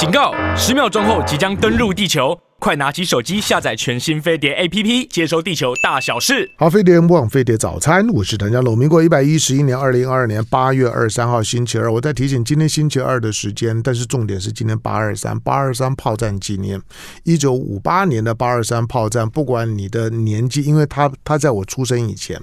[0.00, 0.32] 警告！
[0.56, 6.50] 十秒钟后即将登陆地球，快拿起手机下载全新飞碟 APP，接收地球大小事。
[6.56, 8.78] 好，飞碟联播网飞碟早餐，我是谭家龙。
[8.78, 16.80] 民国一百一十一年二零二二年八月二十三号星期二，我在提醒今天星期二的时间，但是重点是今天八二三八二三炮战纪念，
[17.24, 19.28] 一九五八年的八二三炮战。
[19.28, 22.40] 不管你的年纪，因为他他在我出生以前，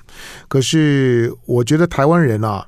[0.48, 2.68] 可是我觉得台湾人啊。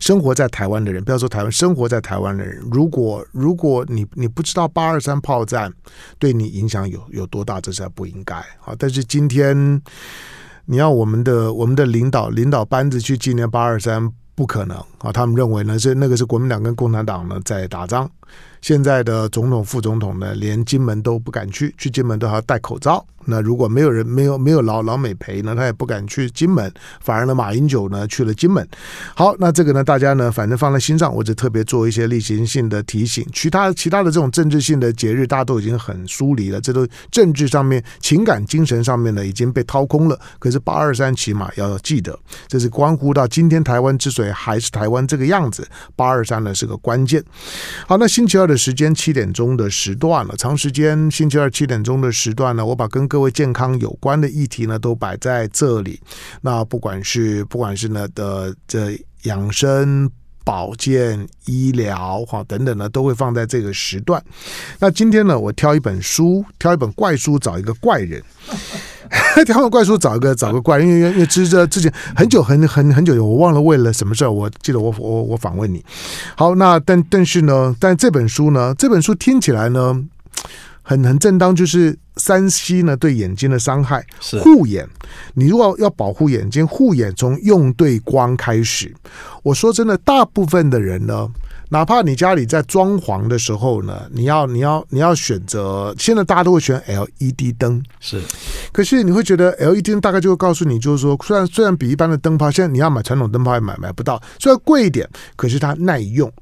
[0.00, 5.72] 生活在台湾的人，不要说台湾，生活在台湾的人，如果如果你你不知道八二三炮战
[6.18, 8.74] 对你影响有有多大，这是不应该啊。
[8.78, 9.80] 但是今天
[10.66, 15.12] 你要我们的我们的领导领导班子去纪念八二三，不可能啊。
[15.12, 18.10] 他们认为呢是那个是国民党跟共产党呢在打仗。
[18.60, 23.06] 现在的总统副总统呢，连金门都不敢去，去金门都还要戴口罩。
[23.28, 26.72] 那如果没有人没有没有老老美陪呢，他也不敢去金门。
[27.00, 28.66] 反而呢，马英九呢去了金门。
[29.14, 33.26] 好，那这个呢，大家呢反正放在心上，我只特别做一些例行性的提醒。
[33.32, 40.18] 其他其他的这种政治性的节日，大家都已经很疏离了，这都政治上面、情感、精神上面呢已经被掏空了。
[40.38, 47.22] 可是八二三起码要记得，这是关乎到今天台湾之所以还是台湾这个样子，八二三呢是个关键。
[47.86, 56.00] 好，那星期二的时间七点钟的时段了，长时间星期二七点钟的时段呢，我把跟各各位健康有关的议题呢，都摆在这里。
[56.40, 60.08] 那不管是不管是呢的这养生、
[60.44, 64.22] 保健、医疗哈等等呢，都会放在这个时段。
[64.78, 68.22] 那今天呢，我挑一本书，挑一本怪书，找一个怪人。
[69.44, 74.30] 挑本怪书，找一个找个怪人，因为因为之这之前很久很很很久，我忘了为了什么事儿。
[74.30, 75.84] 我记得我我我访问你。
[76.36, 80.04] 好，那但但是呢，但这本书呢，这本书听起来呢。
[80.88, 84.06] 很很正当，就是三 C 呢对眼睛的伤害，
[84.42, 84.88] 护眼。
[85.34, 88.94] 你如果要保护眼睛，护眼从用对光开始。
[89.42, 91.28] 我说真的，大部分的人呢，
[91.70, 98.20] 哪怕你家里在装潢的时候呢，你要你要你要选择，现在大家都会选 LED 灯，是。
[98.72, 106.32] 可是你会觉得 LED 灯大概就会告诉你，就是说，虽然虽然比一般的灯泡，现在你要买传统灯泡也买买不到，虽然贵一点，可是它耐用。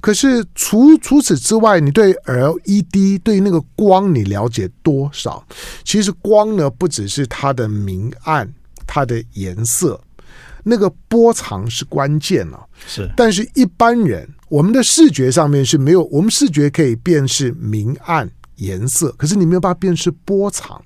[0.00, 5.42] 可是除除此之外，你对 LED 对那个光你了解多少？
[5.84, 8.52] 其实光呢，不只是它的明暗，
[8.86, 9.98] 它的颜色，
[10.62, 12.60] 那个波长是关键了。
[12.86, 20.78] 是，但是一般人，我们的视觉上面是没有，我们视觉可以辨识明暗颜色，可是你没有办法辨识波长。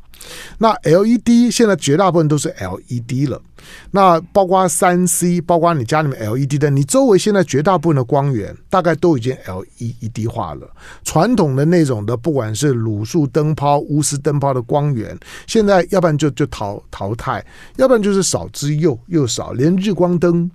[0.59, 3.43] 那 LED 现在绝大部分都是 LED 了，
[3.91, 10.71] 那包括三 C，包括你家里面 LED 灯，你周围现在绝大部分的光源大概都已经 LED 化了。
[11.05, 15.19] 传统的那种的，不管是卤素灯泡、钨丝灯泡的光源，
[15.49, 17.45] 现在要不然就就淘淘汰，
[17.79, 20.49] 要不然就是少之又又少，连日光灯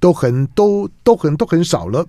[0.00, 2.06] 都很都都很都很少了。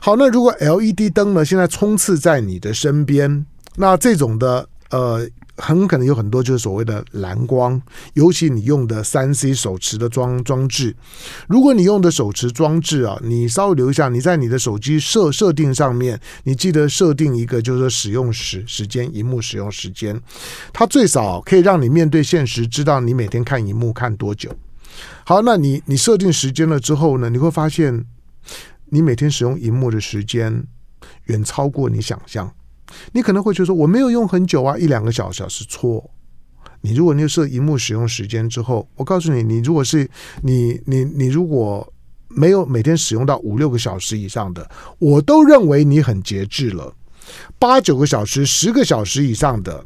[0.00, 5.28] 好，那如果 LED 灯呢，现在冲刺在你的身边，那这种的呃。
[5.62, 7.78] 很可能有很多就是所谓的蓝光，
[8.14, 10.96] 尤其你用的三 C 手持的装装置，
[11.48, 20.18] 如果你用的手持装置啊，你稍微留一下，你在你的手机设设定上面，你记得设定一个就是说使用时时间，荧幕使用时间，
[20.72, 24.50] 它最少可以让你面对现实，知道你每天看荧幕看多久。
[25.24, 28.04] 好，那你你设定时间了之后呢，你会发现
[28.86, 30.64] 你每天使用荧幕的时间
[31.26, 32.52] 远超过你想象。
[33.12, 36.10] 你可能会觉得说我没有用很久啊，一两个小时是错。
[36.80, 40.08] 你如果你设荧幕使用时间之后，我告诉你，你如果是
[40.42, 41.92] 你你你如果
[42.26, 46.92] 没有每天使用到五六个小时以上的，我都认为你很节制了。
[47.58, 49.84] 八九个小时、十个小时以上的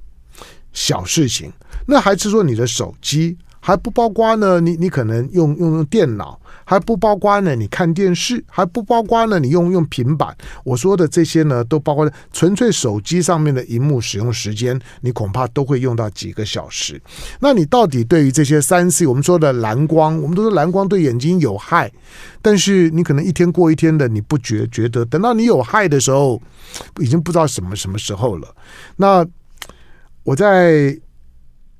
[0.72, 1.52] 小事情，
[1.86, 3.36] 那还是说你的手机。
[3.66, 10.36] 还不包括呢，你你可能用用用电脑，还不包括呢，你看电视，还不包括呢，你用用平板。
[10.64, 17.00] 我说的这些呢，都包括纯粹手机上面的荧幕使用时间，你恐怕都会用到几个小时。
[17.40, 21.90] 那你到底对于这些三 C，我们说的蓝光，我们都说蓝光对眼睛有害，
[22.42, 26.38] 但是你可能一天过一天的，你不觉觉得，等到你有害的时候，
[27.00, 28.54] 已经不知道什么什么时候了。
[28.96, 29.26] 那
[30.22, 30.94] 我在。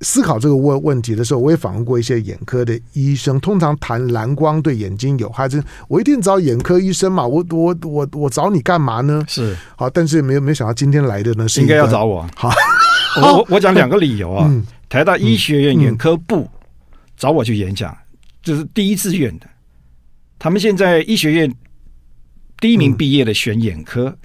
[0.01, 3.39] 思考这个问问题的时候，我也访问过一些眼科的医生。
[3.39, 5.47] 通常谈蓝光对眼睛有害，
[5.87, 7.25] 我一定找眼科医生嘛。
[7.25, 9.23] 我我我我找你干嘛呢？
[9.27, 12.27] 是好，但是没有没有想到今天来的呢，是应该要找我。
[12.35, 12.51] 好，
[13.21, 14.45] 我我讲两个理由啊。
[14.49, 16.49] 嗯、台大医学院眼科部
[17.15, 17.97] 找我去演讲，
[18.43, 19.47] 这、嗯、是第一志愿的。
[20.37, 21.51] 他们现在医学院
[22.59, 24.17] 第一名毕业的选眼科，嗯、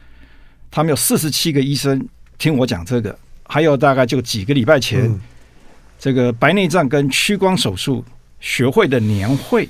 [0.69, 2.05] 他们有四十七个医生
[2.39, 5.09] 听我讲这个，还有大概就几个礼拜前。
[6.01, 8.03] 这个白内障跟屈光手术
[8.41, 9.69] 学会的年会，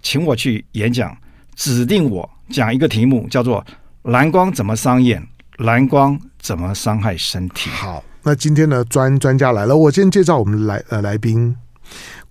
[0.00, 1.14] 请我去演讲，
[1.56, 3.66] 指定我讲一个题目，叫做
[4.02, 5.20] “蓝光怎么伤眼，
[5.58, 7.68] 蓝光怎么伤害身体？
[7.70, 11.56] 好，那今天呢，专专家来了，我先介绍我们来呃来宾。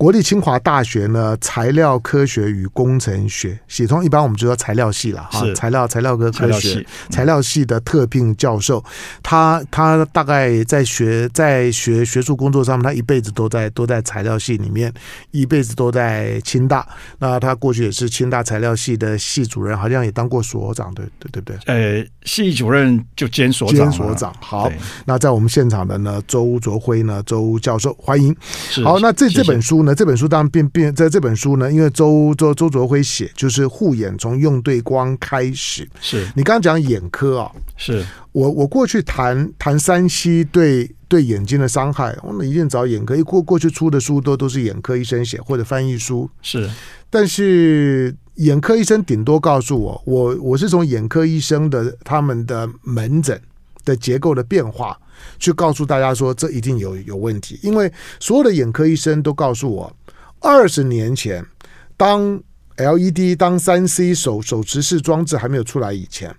[0.02, 8.84] 国立清华大学呢，材料科学与工程学系，通一般我们就说材料系了哈，材料材料科科学材料系的特聘教授，
[9.22, 14.92] 他他大概在学在学学术工作上面，他一辈子都在都在材料系里面，
[15.30, 16.84] 一辈子都在清大。
[17.20, 21.58] 那他过去也是清大材料系的系主任，好像也当过所长，对对对不对？
[21.68, 23.78] 呃，系主任就兼所长。
[23.78, 24.34] 兼所长。
[24.40, 24.68] 好，
[25.06, 28.36] 那在我们现场的呢，周卓辉呢，周教授，欢迎。
[28.84, 29.91] 好，那这这本书呢？
[29.94, 35.88] 这本书当然变变在这本书呢，因为周周周卓辉写，就是护眼从用对光开始。
[36.00, 37.52] 是你刚刚讲眼科啊？
[37.78, 46.30] 是我我过去谈谈 3C 对对眼睛的伤害，我们一定找眼科，一过过去出的书都都是眼科医生写或者翻译书。
[46.42, 46.70] 是，
[47.10, 53.40] 但是眼科医生顶多告诉我，我我是从眼科医生的他们的门诊
[53.86, 54.98] 的结构的变化。
[55.38, 59.96] 去告诉大家说，这一定有有问题，因为所有的眼科医生都告诉我，
[60.40, 61.46] 二十年前，
[61.96, 62.42] 当
[62.78, 66.36] LED、当三 C 手手持式装置还没有出来以前，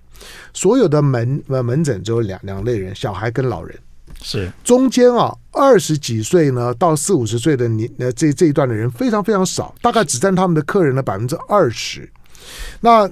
[0.52, 3.78] 所有的门呃门诊只有两两类人，小孩跟老人。
[4.20, 12.10] 是中间啊，二十几岁呢到四五十岁的年呃这这一段的人非常非常少，大概只占他们的客人的百分之二十。
[12.80, 13.08] 那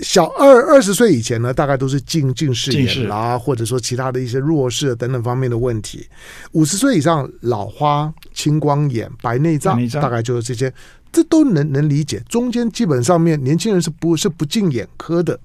[0.00, 6.04] 小二二十岁以前呢，大概都是近近视眼啦，或者说其他的一些弱视等等方面的问题。
[6.50, 10.74] 五十岁以上，老花、青光眼、白内障，大概就是这些，
[11.12, 12.20] 这都能能理解。
[12.28, 15.38] 中间基本上面，年轻人是不是不进眼科的。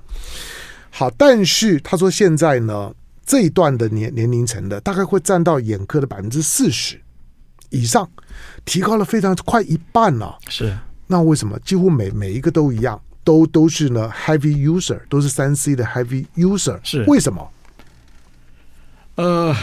[0.89, 2.91] 好，但是他说现在呢，
[3.23, 6.99] 这一段的年年龄层的，大概会占到眼科的百分之四十
[7.69, 8.09] 以上，
[8.65, 10.39] 提高了非常快一半了。
[10.47, 10.75] 是，
[11.05, 12.99] 那为什么几乎每每一个都一样？
[13.23, 17.47] 都都是呢，heavy user，都是三 C 的 heavy user，是为什么？
[19.15, 19.55] 呃，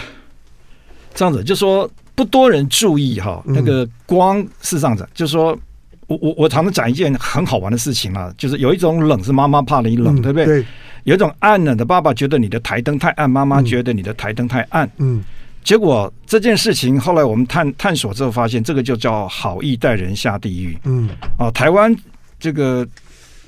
[1.14, 5.58] 这样子，就说不多人注意哈，那个光是这样子，嗯、就是说
[6.06, 10.44] 我我我常常讲一件很好玩的事情啊，就是有一种冷是妈妈怕你冷，嗯、对不对？
[10.44, 10.64] 对。
[11.04, 14.90] 有一种暗冷的，爸爸觉得你的台灯太暗，妈妈觉得你的台灯太暗。
[14.98, 15.24] 嗯。
[15.64, 20.78] 结果这件事情后来我们探探索之后发现，这个就叫好意待人下地狱。
[20.84, 21.08] 嗯。
[21.38, 21.96] 啊，台湾
[22.38, 22.86] 这个。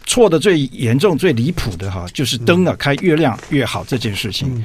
[0.08, 4.64] 错的最严重、最离谱的哈，就是灯啊开越亮越好这件事情。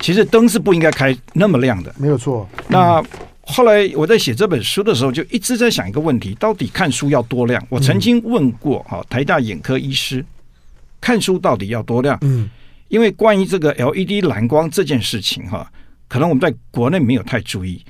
[0.00, 2.48] 其实灯是不应该开那么亮的，没有错。
[2.66, 3.00] 那
[3.42, 7.64] 后来我在写这本书的时候，就一直在想一个问题：到底看书要多亮？
[7.68, 10.24] 我曾经问过哈台大眼科医师，
[11.00, 12.18] 看书到底要多亮？
[12.22, 12.50] 嗯，
[12.88, 15.70] 因为关于这个 LED 蓝光这件事情哈，
[16.08, 17.80] 可能我们在国内没有太注意。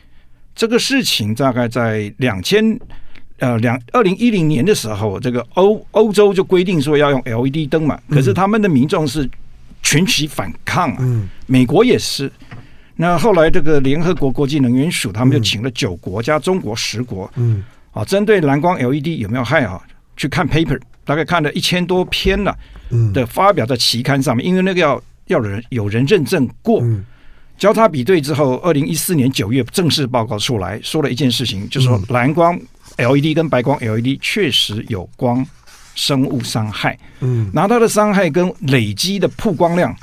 [0.55, 2.79] 这个事情大概在两千。
[3.41, 9.29] 呃，两二零一零年的时候，这个欧欧洲就规定说要用 LED 灯嘛，可是他们的民众是
[9.83, 10.99] 群起反抗啊。
[11.01, 12.31] 嗯，美国也是。
[12.97, 19.81] 那后来这个联合国国际能源署，他们就请了九国加中国十国，嗯，啊，针对蓝光 LED 有没有害啊，
[20.19, 22.55] 去看 paper，大概看了一千多篇了，
[22.91, 26.85] 嗯，的发表在期刊上面，因为那个要要人有人认证过，
[27.57, 32.61] 交叉比对之后，二零一四年九月正式报告出来说了一件事情，就是说蓝光。
[32.97, 35.47] LED 跟白光 LED 确实有光
[35.95, 39.95] 生物伤害，嗯，然后它的伤害跟累积的曝光量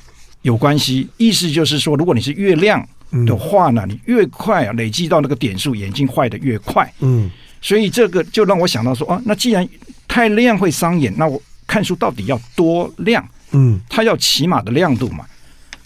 [0.42, 1.07] 有关系。
[1.18, 2.86] 意思就是说，如果你是越亮
[3.25, 7.30] 的话呢，你越快啊累积到那个点数，眼睛坏的越快，嗯。
[7.61, 9.68] 所以这个就让我想到说，啊，那既然
[10.07, 13.28] 太亮会伤眼，那我看书到底要多亮？
[13.52, 15.26] 嗯，它要起码的亮度嘛。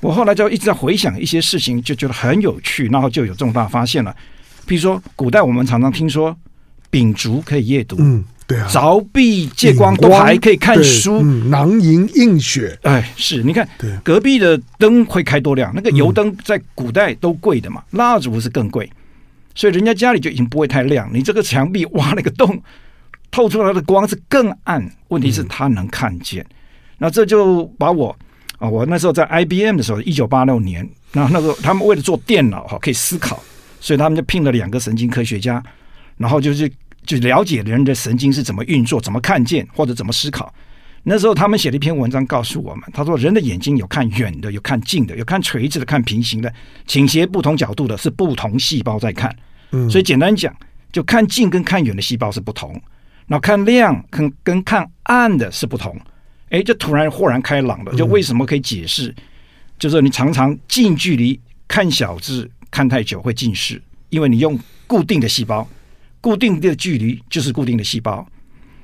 [0.01, 4.15] 我后来就一直在回想一些事情，就觉得很有趣，然后就有重大发现了。
[4.65, 6.35] 比如说，古代我们常常听说。
[6.91, 15.71] 秉烛可以夜读，嗯，对啊，凿壁借光都还可以看书，嗯、囊萤映雪，哎，是，你看，对，隔壁的灯会开多亮？
[15.73, 18.91] 那个油灯在古代都贵的嘛，蜡烛是更贵，
[19.55, 21.09] 所以人家家里就已经不会太亮。
[21.13, 22.61] 你这个墙壁挖了个洞，
[23.31, 24.85] 透出来的光是更暗。
[25.07, 26.55] 问题是他能看见，嗯、
[26.97, 28.13] 那这就把我
[28.57, 33.41] 啊，我那时候在 IBM 的时候，一九八六年，那那个他们为了做电脑哈，可以思考，
[33.79, 35.63] 所以他们就聘了两个神经科学家。
[36.17, 36.71] 然后就是
[37.05, 40.53] 就了解人的神经是怎么运作，怎么看见或者怎么思考。
[41.03, 46.53] 那时候他们写了一篇文章告诉我们，他说人的眼睛有看远的，有看近的，有看垂直的，看平行的，
[46.85, 49.35] 倾斜不同角度的，是不同细胞在看。
[49.71, 50.55] 嗯，所以简单讲，
[50.91, 52.79] 就看近跟看远的细胞是不同。
[53.25, 55.99] 然后看亮跟跟看暗的是不同。
[56.49, 59.13] 哎，就突然豁然开朗了，就为什么可以解释？
[59.79, 65.67] 就是你常常近距离看小字看太久会近视，因为你用固定的细胞。
[66.21, 68.25] 固定的距离就是固定的细胞，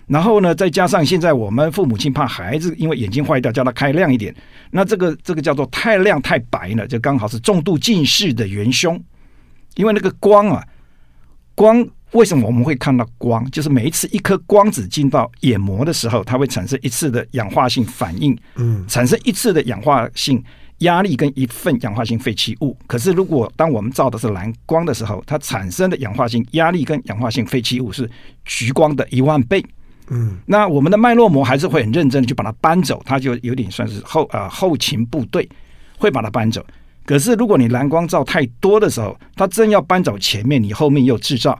[0.07, 4.35] 然后呢，再加上现在我们父母亲怕孩子因为眼睛坏掉，叫他开亮一点。
[4.71, 9.01] 那这个这个叫做太亮太白呢，就刚好是重度近视的元凶。
[9.75, 10.65] 因为那个光啊，
[11.53, 13.47] 光为什么我们会看到光？
[13.51, 20.43] 就是每一次一颗光子进到眼膜的时候，它会产生一次的氧化性反应，嗯，产生一次的氧化性
[20.79, 22.77] 压力跟一份氧化性废弃物。
[22.87, 28.09] 可是如果当我们照的是蓝光的时候，它产生的氧化性压力跟氧化性废弃物是
[28.45, 29.63] 橘光的一万倍。
[30.09, 35.49] 嗯，那我们的脉络膜还是会很认真的去把它搬走，它就有点算是后呃后勤部队
[35.97, 36.65] 会把它搬走。
[37.05, 41.59] 可是如果你蓝光照太多的时候，它正要搬走前面，你后面又制造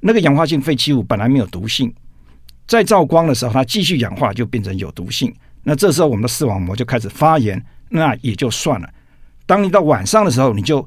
[0.00, 1.92] 那个氧化性废弃物本来没有毒性，
[2.66, 5.34] 在照光的时候，它继续氧化就变成有毒性。
[5.62, 8.88] 那这时候我们的视网膜就开始发炎，那也就算了。
[9.46, 10.86] 当你到晚上的时候，你就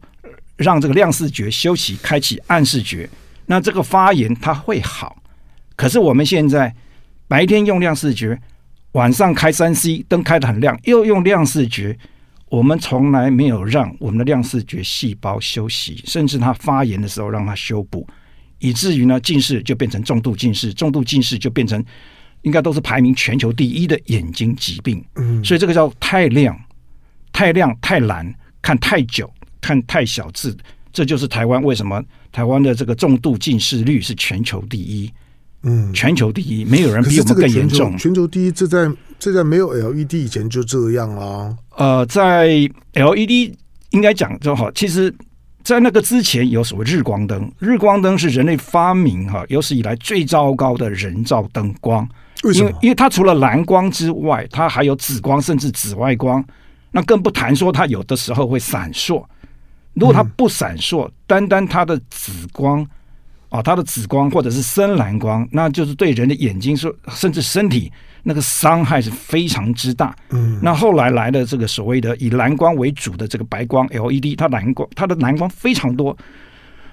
[0.57, 3.09] 让这个亮视觉休息，开启暗视觉，
[3.45, 5.21] 那这个发炎它会好。
[5.75, 6.73] 可是我们现在。
[7.27, 8.37] 白天用亮视觉，
[8.91, 11.97] 晚上开三 C 灯开的很亮，又用亮视觉。
[12.49, 18.05] 我们从来没有让我们的亮视觉细胞休息，甚至它发炎的时候让它修补，
[18.59, 21.81] 以至于呢近视就变成重度近视，重度近视就变成
[22.41, 25.01] 应该都是排名全球第一的眼睛疾病。
[25.15, 26.53] 嗯，所以这个叫太亮、
[27.41, 28.31] 太亮、太蓝，
[28.61, 29.27] 看太久、
[29.59, 30.55] 看太小字，
[30.93, 31.99] 这就是台湾为什么
[32.31, 35.11] 台湾的这个重度近视率是全球第一。
[35.63, 37.97] 嗯，全球第一，没有人比我们更严重。
[37.97, 41.57] 全球第一，这在这在没有 LED 以前就这样啊。
[41.77, 42.47] 呃，在
[42.93, 43.55] LED
[43.89, 44.71] 应该讲就好。
[44.73, 45.11] 其实，
[45.63, 52.07] 在那个之前有所谓日光灯，日光灯是人类发明哈有史以来最糟糕的人造灯光。
[52.43, 52.69] 为什么？
[52.69, 56.45] 因为因为它除了蓝光之外，它还有紫光，甚至紫外光。
[56.91, 59.25] 那更不谈说它有的时候会闪烁。
[59.93, 62.87] 如果它不闪烁，嗯、单单它的紫光。
[63.49, 67.91] 啊，它的紫光或者是深蓝光，那就是对人的眼睛说，甚至身体
[68.23, 70.15] 那个伤害是非常之大。
[70.29, 76.17] 嗯，那后来来的这个所谓的以蓝光为主的这个白光 LED，它蓝光它的蓝光非常多。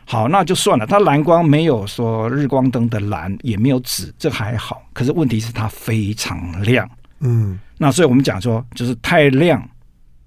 [0.05, 4.83] 好，那就算了，它蓝光没有说日光灯的蓝，也没有紫，这还好。
[4.93, 6.91] 可是问题是它非常亮。
[7.21, 9.63] 嗯，那所以我们讲说，就是太亮、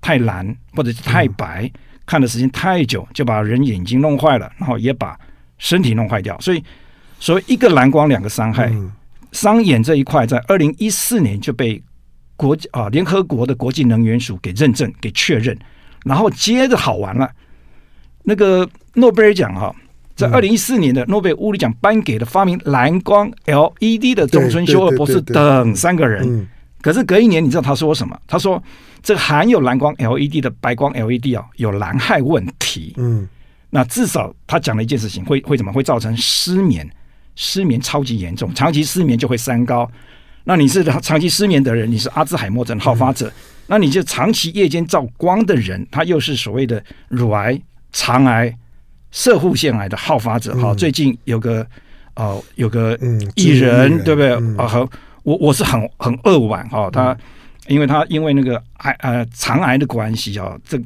[0.01, 1.71] 太蓝或者是太白，嗯、
[2.05, 5.17] 看的时间太久，就把人眼睛弄坏了，然后也把。
[5.63, 6.63] 身体弄坏掉，所以
[7.19, 8.73] 所谓一个蓝光两个伤害，
[9.31, 11.79] 伤眼这一块在二零一四年就被
[12.35, 15.55] 国啊联合国的国际能源署给认证给确认，
[16.03, 17.29] 然后接着好玩了，
[18.23, 19.71] 那个诺贝尔奖哈，
[20.15, 26.47] 在二零一四年的诺贝尔物理奖颁给了发明蓝光 LED 的中村修二博士等三个人，
[26.81, 28.19] 可是隔一年你知道他说什么？
[28.27, 28.61] 他说
[29.01, 33.27] 这个含有蓝光 LED 的白光 LED 啊有蓝害问题，嗯。
[33.73, 36.89] 那至少他讲了一件事情，会会怎么会造成失眠？
[37.37, 39.89] 失眠超级严重，长期失眠就会三高。
[40.43, 43.33] 那你是长期失眠的人，你是阿兹海默症好发者，嗯、
[43.67, 47.57] 那你就长期夜间照光的人，他又是所谓的乳癌、
[47.93, 48.53] 肠癌、
[49.11, 50.53] 射护腺癌的好发者。
[50.57, 51.65] 好、嗯，最近有个
[52.15, 52.99] 呃有个
[53.35, 54.33] 艺人，嗯、对不对？
[54.57, 54.89] 啊，和
[55.23, 57.17] 我我是很很扼腕哈，他
[57.67, 60.79] 因为他因为那个癌呃肠癌的关系啊，这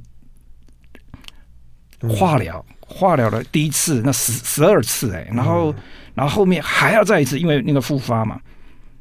[2.08, 2.64] 化疗。
[2.88, 5.74] 化疗了第一次，那十十二次哎、欸，然后，
[6.14, 8.40] 然后后面还要再一次，因为那个复发嘛。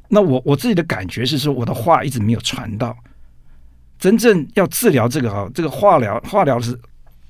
[0.07, 2.97] 那我我自己的感觉是说，我的话一直没有传到。
[3.99, 6.77] 真正要治疗这个哈，这个化疗，化疗是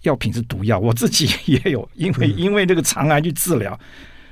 [0.04, 3.78] 药品是毒药，我自己 也有，因为因为这个肠癌去治疗，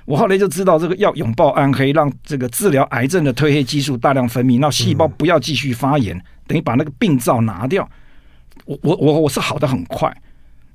[0.06, 7.90] 我后来就知道这个要拥抱暗黑，让这个治疗癌症的褪黑激素大量分泌，让细胞不要继续发炎，等于把那个病灶拿掉。
[8.66, 10.16] 我我我我是好的很快，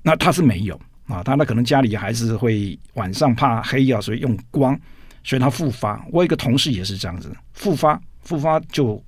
[0.02, 0.80] 那他是没有。
[1.06, 4.78] 啊，他那可能家里还是会晚上怕黑啊，所以用光，
[5.24, 6.04] 所以他复发。
[6.12, 9.02] 我有一个同事也是这样子，复发复发就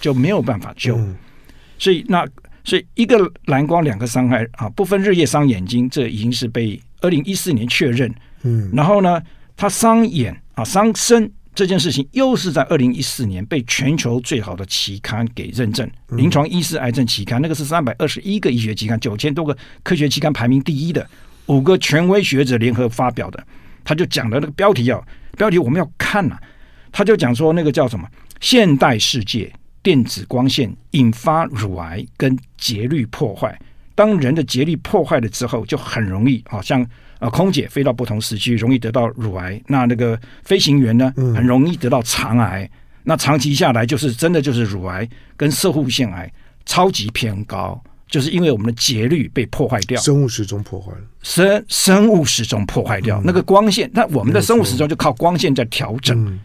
[0.00, 1.16] 就没有办法救，嗯、
[1.78, 2.24] 所以那
[2.62, 8.14] 所以一个蓝光两个伤害啊，不分日夜伤眼睛，这已经是被二零一四年确认。
[8.46, 9.20] 嗯，然后呢，
[9.56, 11.30] 他伤眼啊伤身。
[11.56, 21.08] 这件事情又是在二零一四年被全球最好的期刊给认证，《临床医师癌症期刊》那个是三百二十一个医学期刊，九千多个科学期刊排名第一的
[21.46, 23.42] 五个权威学者联合发表的，
[23.82, 25.00] 他就讲了那个标题啊，
[25.38, 26.42] 标题我们要看呐、啊，
[26.92, 28.06] 他就讲说那个叫什么？
[28.38, 29.50] 现代世界
[29.82, 33.58] 电子光线引发乳癌跟节律破坏，
[33.94, 36.86] 当人的节律破坏了之后，就很容易好像。
[37.18, 42.62] 啊，空姐飞到不同时区容易得到乳癌，那那个飞行员呢，很容易得到肠癌。
[42.64, 42.70] 嗯、
[43.04, 46.30] 那长期下来，就是真的就是乳癌跟射护腺癌
[46.64, 56.38] 超级偏高，就是因为我们的节律被破坏掉，生物时钟破坏了，生生物时钟破坏掉、嗯、那个光线，那我们的生物时钟就靠光线在调整。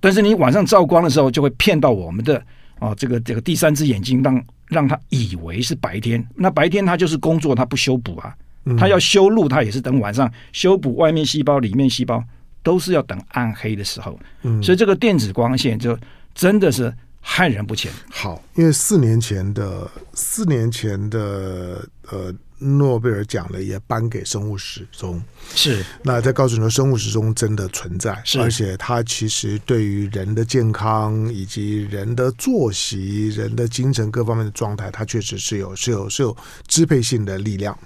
[0.00, 2.42] 但是你晚上照光的时候，就会骗到我们的
[2.80, 6.24] 哦，这个这个第三只眼睛，让让他以为是白天。
[6.34, 8.34] 那白天他就是工作，他不修补啊，
[8.78, 12.24] 他要修路，他也是等晚上修补外面细胞、里面细胞，
[12.62, 14.18] 都是要等暗黑的时候。
[14.42, 15.98] 嗯，所以这个电子光线就
[16.34, 17.92] 真的是害人不浅。
[18.10, 22.34] 好，因为四年前的四年前的呃。
[22.58, 25.22] 诺贝尔奖呢也颁给生物时钟，
[25.54, 36.36] 是那在告诉你说，生物时钟真的存在，是而且它其实对于人的健康以及人的作息、人的精神各方面的状态，它确实是有、是有、是有
[36.66, 37.76] 支配性的力量。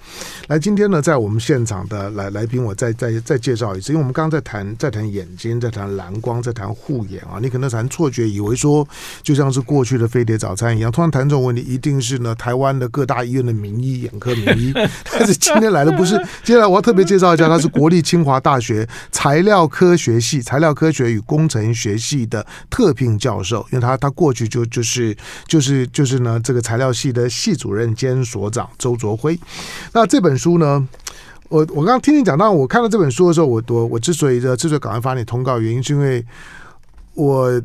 [0.47, 8.87] 来，今天呢，在我们现场的来来宾，我再再再介绍一次，因为我们刚刚在谈在谈眼睛，在谈蓝光，在谈护眼啊，你可能谈错觉，以为说
[9.23, 14.73] 就像是过去的飞碟早餐一样，突然谈这种问题，一定是呢台湾的各大医院的名医眼科名医。
[15.11, 25.15] 但是今天来的不是，接下来我要特别介绍一下，他是国立清华大学材料科学系材料科学与工程学系的特聘教授，因为他他过去就就是
[25.45, 29.39] 就是就是呢这个材料系的系主任兼所长周卓辉。
[29.93, 30.87] 那这本书呢，
[31.49, 36.25] 我我刚刚听你讲到，我看到这本书的时候，我我我之所以之所以赶快发你通告，原因是因为
[37.13, 37.61] 我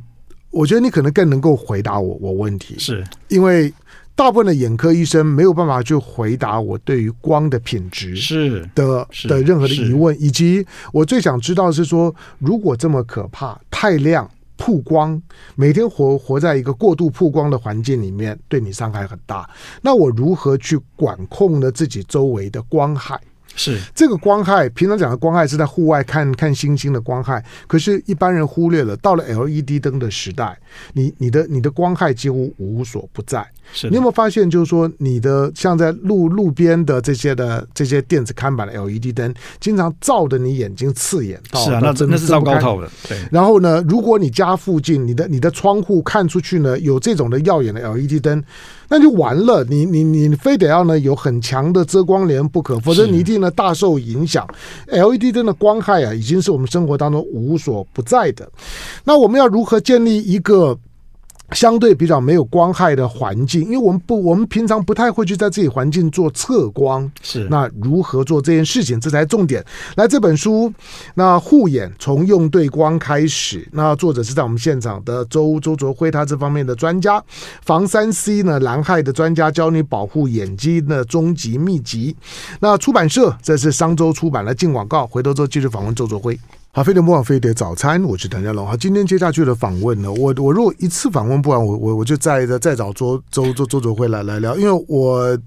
[0.50, 3.72] 我觉得你可能更能够回答我我问题，是因为。
[4.16, 15.20] 大部分的眼科医生没有办法去回答我对于光的品质是的的任何的疑问，以及我最想知道是说，如果这么可怕，太亮、曝光，
[15.54, 19.48] 每天活活在一个过度曝光的环境里面，对你伤害很大。
[19.82, 23.20] 那我如何去管控呢自己周围的光害？
[23.56, 28.96] 是这个光害，平常讲的光害是在户外看看星星的光害，可是一般人忽略了。
[28.98, 30.56] 到了 LED 灯的时代，
[30.92, 33.44] 你你的你的光害几乎无所不在。
[33.72, 41.60] 是你有没有发现，就是说你的像在路路边的这些的这些电子看板的 LED 灯，经常照的你眼睛刺眼到。
[41.64, 42.88] 是啊，那真的是糟糕透了。
[43.08, 43.18] 对。
[43.32, 48.42] 然后呢，如果你家附近你的你的窗户看出去呢，有这种的耀眼的 LED 灯。
[48.88, 54.46] 那就完了，你你你非得要呢有很强的遮光帘不可，否则你一定呢大受影响。
[54.86, 58.48] LED 灯的光害啊，已经是我们生活当中无所不在的。
[59.04, 60.78] 那我们要如何建立一个？
[61.52, 67.10] 相对比较没有光害的环境，因为我们不，我们平常不太会去在自己环境做测光。
[67.22, 69.64] 是，那如何做这件事情，这才重点。
[69.96, 70.72] 来，这本书，
[71.14, 73.66] 那护眼从用对光开始。
[73.72, 77.22] 那作者是在我们现场的周周卓辉，他这方面的专家，
[77.62, 82.16] 防三 C 呢蓝害的专家，教你保护眼睛的终极秘籍。
[82.60, 86.38] 那出版社这是商周出版了，进广告，回头之后继续访问周卓辉。
[86.76, 88.66] 好，飞碟不枉飞碟早餐，我是谭家龙。
[88.66, 95.38] 好，今天接下去的访问呢，我我如果一次访问不完，我我我就再再再找周周周周卓辉来来聊，因为我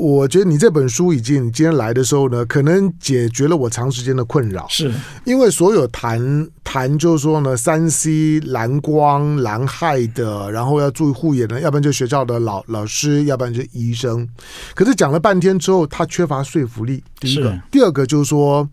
[0.00, 4.90] 我觉得你这本书已经你今天来的时候呢，可能解决了我长时间的困扰，是
[5.24, 14.26] 因为所有谈谈就是说呢，三 C 蓝光蓝害的，然后要注意护眼的，要不然就学校的老老师，要不然就医生，
[14.74, 17.04] 可是讲了半天之后，他缺乏说服力。
[17.20, 18.66] 第一个，第二个就是说。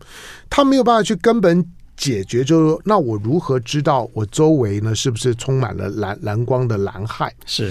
[0.50, 1.62] 他没有办法去根本
[1.94, 7.30] 解决，就是说，那我如何知道我周围呢是不是充满了蓝蓝光的蓝害？
[7.44, 7.70] 是，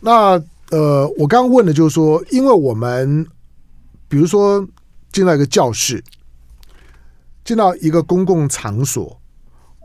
[0.00, 3.26] 那呃，我刚刚问的就是说，因为我们
[4.08, 4.66] 比如说
[5.12, 6.02] 进到一个教室，
[7.44, 9.20] 进到一个公共场所，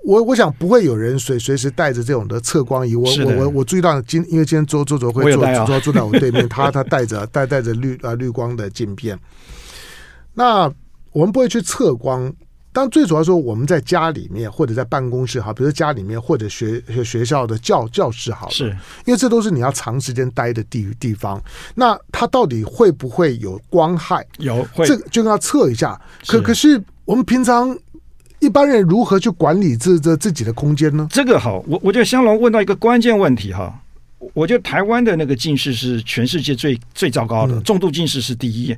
[0.06, 2.96] 我我想不会有人随随时带着这种的测光仪。
[2.96, 9.20] 我我我我注意到今因为今天周周卓会坐坐坐在我对面，他他带着带带着绿啊绿光的镜片，
[10.34, 10.72] 那。
[11.14, 12.34] 我们不会去测光，
[12.74, 21.42] 但最主要说我们在家里面或者在办公室哈，比如家里面或者学学校的教教室好，是因为这都是你要长时间待的地地方。
[21.76, 24.26] 那它到底会不会有光害？
[24.40, 26.00] 有，会这个就要测一下。
[26.26, 27.78] 可可是我们平常
[28.40, 31.08] 一般人如何去管理自这自己的空间呢？
[31.12, 33.80] 这个好，我我觉得香龙问到一个关键问题哈。
[34.34, 38.76] 我觉得台湾的那个近视是全世界最最糟糕的，重度近视是第一。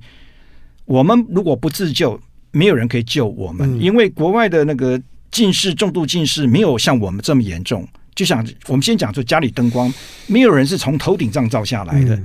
[0.85, 2.19] 我们如果不自救，
[2.55, 7.85] 没有人可以救我们，因为国外的那个近视、重度近视没有像我们这么严重。
[8.15, 9.93] 就像我们先讲，说家里灯光，
[10.27, 12.17] 没有人是从头顶上照下来的。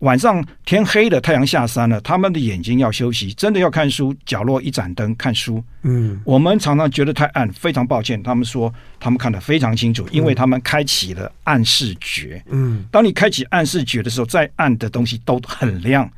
[0.00, 5.60] 晚上天黑了，太阳下山了，他们的眼睛要休息，真的要看书，角落一盏灯看书。
[5.82, 12.40] 嗯，我们常常觉得太暗，非常抱歉，他们说他们看得非常清楚，因为他们开启了暗视觉。
[12.50, 16.08] 嗯，当你开启暗视觉的时候，再暗的东西都很亮。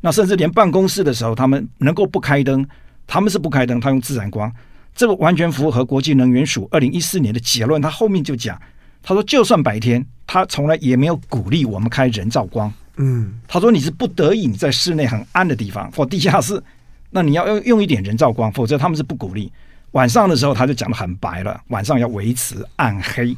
[0.00, 2.66] 那甚至连办公室的时候，他们能够不开灯，
[3.06, 4.52] 他们是不开灯，他用自然光，
[4.94, 7.80] 这个完全符合国际能源署二零一四年的结论。
[7.80, 8.60] 他后面就讲，
[9.02, 12.72] 他说就算白天，他从来也没有鼓励我们开人造光。
[12.96, 16.62] 嗯，他说你是不得已你在室内很暗的地方或地下室，
[17.10, 19.50] 那你要用用一点人造光，否则他们是不鼓励。
[19.92, 23.36] 晚上的时候他就讲的很白了，晚上要维持暗黑。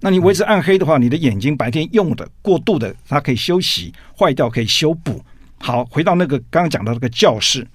[0.00, 5.22] 那你维持暗黑的话，你的眼睛白天用的过度的，它可以休息，坏掉可以修补。
[5.62, 7.66] 好，回到那个刚刚讲到那个教室，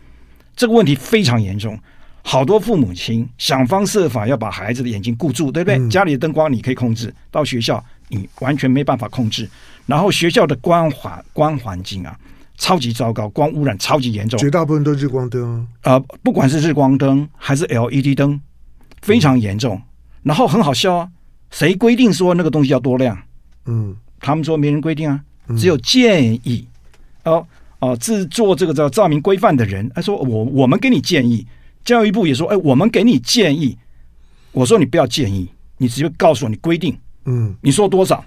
[0.55, 1.79] 这个问题非常严重。
[2.23, 5.77] 好多父母亲想方设法要把孩子的眼睛顾住，对不对？
[5.77, 9.47] 嗯、家里的灯光你可以控制，到学校你完全没办法控制。
[9.85, 12.19] 然后学校的光环光环境啊，
[12.57, 14.39] 超级糟糕，光污染超级严重。
[14.39, 18.41] 绝大部分都是日光灯，呃，不管是日光灯还是 LED 灯，
[19.03, 19.75] 非常严重。
[19.75, 19.83] 嗯、
[20.23, 21.09] 然后很好笑啊，
[21.51, 23.15] 谁规定说那个东西要多亮？
[23.67, 25.21] 嗯，他们说没人规定啊，
[25.55, 26.67] 只有建议。
[27.21, 27.47] 嗯、哦
[27.91, 31.45] 哦，制作这个叫照明规范的人，他说我我们给你建议。
[31.83, 33.77] 教育部也说：“哎，我们给你建议。”
[34.51, 36.97] 我说：“你不要建议，你直接告诉我你规定。
[37.25, 38.25] 嗯，你说多少？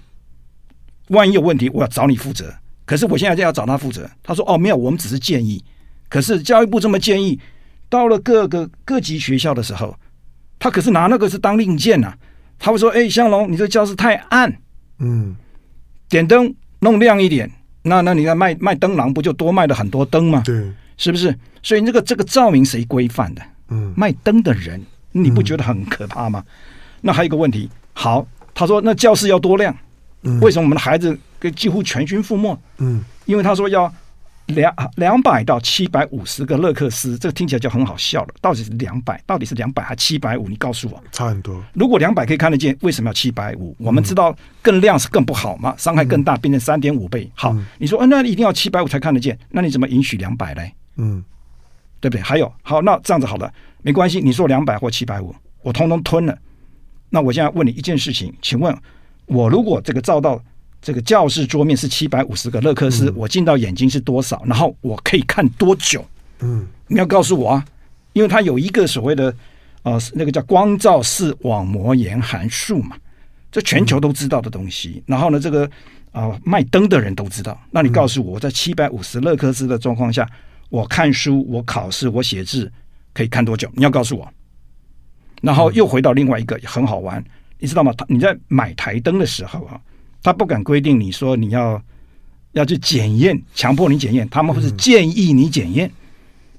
[1.09, 2.55] 万一有问题，我要找你负责。
[2.85, 4.09] 可是我现在就要找他负责。
[4.23, 5.65] 他说：‘哦，没有，我们只是建议。’
[6.09, 7.41] 可是教育部这么建议，
[7.89, 9.97] 到了各个各级学校的时候，
[10.61, 12.19] 他可是拿那个是当令箭呐、啊。
[12.61, 14.57] 他会说：‘哎，向龙，你这教室太暗，
[15.01, 15.35] 嗯，
[16.09, 17.51] 点灯弄亮一点。
[17.83, 20.43] 那那你看卖卖灯廊不就多卖了很多灯吗？
[20.45, 21.33] 对。”是不是？
[21.63, 23.43] 所以这个这个照明谁规范的？
[23.69, 26.43] 嗯，卖灯的人，你不觉得很可怕吗？
[26.45, 26.53] 嗯、
[27.03, 29.73] 那还有一个问题，好，他说那教室要多亮？
[30.23, 32.59] 嗯，为什么我们的孩子跟几乎全军覆没？
[32.79, 33.93] 嗯，因为他说要
[34.49, 38.35] 两两百到七百五十个勒克斯，这个听起来就很好笑了。
[38.41, 39.23] 到底是两百？
[39.27, 40.49] 到底是两百还七百五？
[40.49, 41.63] 你告诉我，差很多。
[41.75, 43.77] 如果两百可以看得见，为什么要七百五？
[43.79, 47.31] 我们知道更亮是更不好嘛，伤害更大，变成三点五倍。
[47.35, 49.39] 好，嗯、你说，嗯、那一定要七百五才看得见？
[49.51, 50.73] 那你怎么允许两百嘞？
[50.97, 51.23] 嗯，
[52.01, 52.23] 对不对？
[52.23, 54.21] 还有，好，那这样子好了，没关系。
[54.21, 56.37] 你说两百或七百五，我通通吞了。
[57.11, 58.75] 那我现在问你一件事情，请问
[59.27, 60.43] 我如果这个照到
[60.81, 64.43] 这个教室桌面是七百五十个勒克斯，嗯、我进到眼睛是多少？
[64.47, 66.05] 然后我可以看多久？
[66.41, 67.65] 嗯，你要告诉我啊，
[68.13, 69.35] 因为它有一个所谓的
[69.83, 72.97] 呃那个叫光照式网膜炎函数嘛，
[73.51, 74.95] 这全球都知道的东西。
[74.97, 75.65] 嗯、然后呢，这个
[76.13, 77.61] 啊、呃、卖灯的人都知道。
[77.71, 80.29] 那你告诉我，我在七百五十勒克斯的状况下。
[80.71, 82.71] 我看书，我考试，我写字，
[83.15, 83.67] 可以看多久？
[83.75, 84.31] 你要告诉我。
[85.41, 87.25] 然后又回到另外一个很好玩，
[87.59, 87.91] 你知道吗？
[87.97, 89.81] 他你在买台灯的时候啊，
[90.29, 91.83] 他不敢规定你说你要
[92.53, 95.91] 要去检验，强迫你检验，他们会是建议你检验。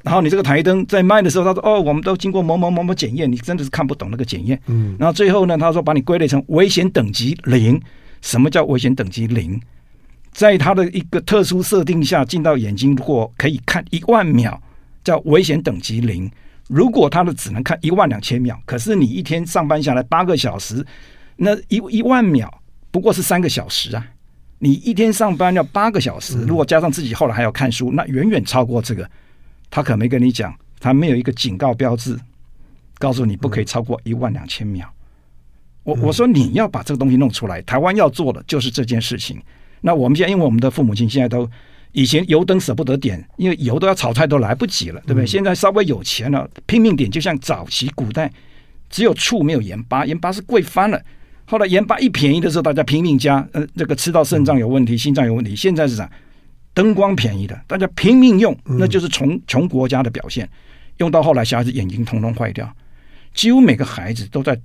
[0.01, 4.95] 然后你这个台灯在卖的时候，他说：“哦，我们都经过某某某某检验，你真的是看不懂那个检验。”嗯。
[4.97, 7.79] 然后最后呢，他说把你归类成危险等级零。
[8.21, 9.61] 什么叫危险等级零？
[10.31, 14.59] 在它的一个特殊设定下，进到眼睛，如果可以看一万秒，
[15.03, 16.27] 叫危险等级零。
[16.69, 20.83] 如果它的只能看一万两千秒，可是你一天上班下来八个小时，
[21.35, 22.51] 那一一万秒
[22.91, 24.05] 不过是三个小时啊！
[24.57, 29.09] 你一天上班要八个小时，如果加上自己后来还要看书，那远远超过这个。
[29.69, 32.19] 他可没跟你讲，他没有一个警告标志，
[32.97, 34.91] 告诉你不可以超过一万两千秒。
[35.83, 39.41] 我我说你要把这个东西弄出来，台湾要做的就是这件事情。
[39.81, 41.49] 那我们现在，因为我们的父母亲现在都
[41.91, 45.23] 以前油灯舍不得点，因为油都要炒菜都来不及了，对不对？
[45.23, 48.29] 嗯、现在稍微有钱了，拼命点，就像早期古代
[48.89, 51.01] 只有醋没有盐巴，盐巴是贵翻了。
[51.49, 55.55] 后来盐巴一便宜的时候，大家拼命加，呃，这个吃到肾脏有问题，心脏有问题。
[55.55, 56.07] 现在是啥？
[56.75, 60.47] 灯光便宜的，大家拼命用，那就是穷穷国家的表现。
[60.97, 62.71] 用到后来，小孩子眼睛通通坏掉，
[63.33, 64.55] 几乎每个孩子都在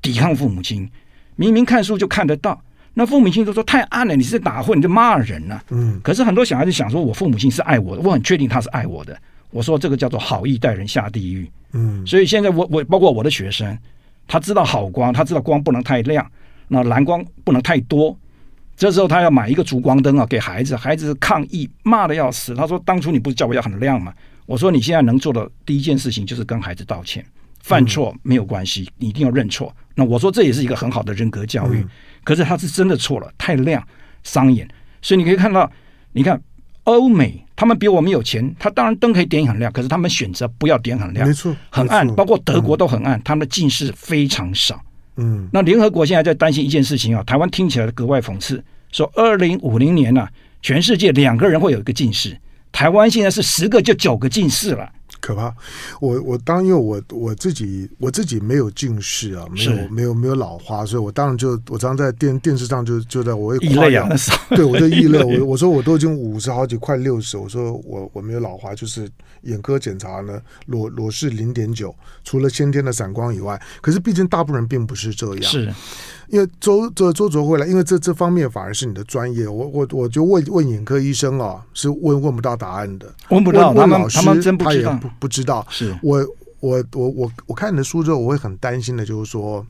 [0.00, 0.88] 抵抗父母亲。
[1.34, 2.62] 明明看书就看得到。
[2.94, 5.64] 那父母亲都说太暗了，你是在打混，你就骂人了、啊。
[5.70, 9.18] 嗯，可是很多小孩子想说，我父母亲是爱我的，我很确定他是爱我的。
[9.50, 11.50] 我说这个叫做好意待人下地狱。
[11.72, 13.76] 嗯，所以现在我我包括我的学生，
[14.32, 16.26] 他知道好光，他知道光不能太亮，
[16.68, 18.18] 那蓝光不能太多。
[18.74, 22.54] 这时候他要买一个烛光灯啊，给孩子，孩子抗议骂的要死。
[22.54, 24.10] 他说当初你不是叫我要很亮吗？
[24.46, 27.22] 我说你现在能做的第一件事情就是跟孩子道歉，
[27.60, 29.70] 犯错没有关系，你一定要认错。
[29.96, 31.80] 那我说这也是一个很好的人格教育。
[31.80, 31.88] 嗯
[32.24, 33.86] 可是他是真的错了，太亮
[34.22, 34.66] 伤眼，
[35.02, 35.70] 所以你可以看到，
[36.12, 36.42] 你看
[36.84, 44.80] 欧美他们比我们有钱，他当然灯可以点很亮，可是他们选择不要点很亮，没错，很暗，包括德国都很暗，他们的近视非常少。
[45.16, 50.26] 嗯，那联合国现在在担心一件事情啊，台湾听起来格外讽刺，说二零五零年呢，
[50.60, 52.36] 全世界两个人会有一个近视，
[52.72, 54.90] 台湾现在是十个就九个近视了。
[55.22, 55.54] 可怕，
[56.00, 64.08] 我我当因为我我自己我自己没有近视啊，没有没有没有老花，所以我当然就我常常在电电视上就就在我会夸耀，
[64.50, 69.08] 对我就异类，我我说我都已经五十好几快六十，我说我我没有老花，就是
[69.42, 75.72] 眼科检查呢裸裸视零点九，除了先天的散光以外，可是毕竟大部分人并不是这样，是。
[76.32, 85.66] 因为周周周卓慧来，因为这这方面反而是你的专业，我我我就问问眼科医生啊，是问问不到答案的，问不到，问老师他们他们真不知道，他也不不知道。
[85.68, 86.26] 是我
[86.60, 89.66] 我我我我看你的书之后，我会很担心的，就是说，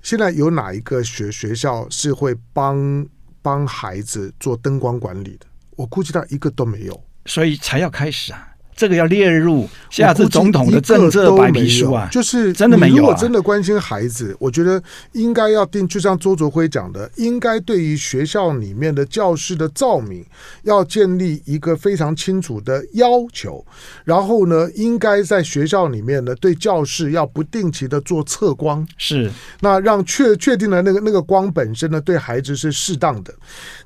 [0.00, 3.04] 现在有哪一个学学校是会帮
[3.42, 5.46] 帮孩子做灯光管理的？
[5.74, 8.46] 我估计他一个都没有，所以才要开始啊。
[8.80, 12.96] 这个要列入下次总统的政策白皮书啊，就是真的没有。
[12.96, 20.24] 如果真的关心孩子，我觉得应该要定，就像周卓辉讲的，应该对于学校里面的教室的照明
[20.62, 23.62] 要建立一个非常清楚的要求。
[24.02, 33.34] 然后呢，应该在学校里面呢，对教室要不定期的做测光，是那让确确定了那个那个光本身呢，对孩子是适当的。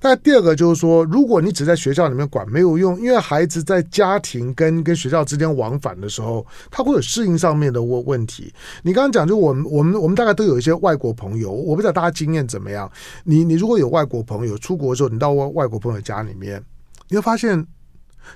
[0.00, 8.52] 那第二个就是说，如果你只在学校里面管没有用，因为孩子在家庭跟跟学校之间往返的时候，他会有适应上面的问问题。
[8.82, 12.88] 你刚刚讲，就我们我们我们大概都有一些外国朋友，我不知道大家经验怎么样。
[13.24, 16.62] 你你如果有外国朋友出国的时候，你到外外国朋友家里面，
[17.08, 17.66] 你会发现。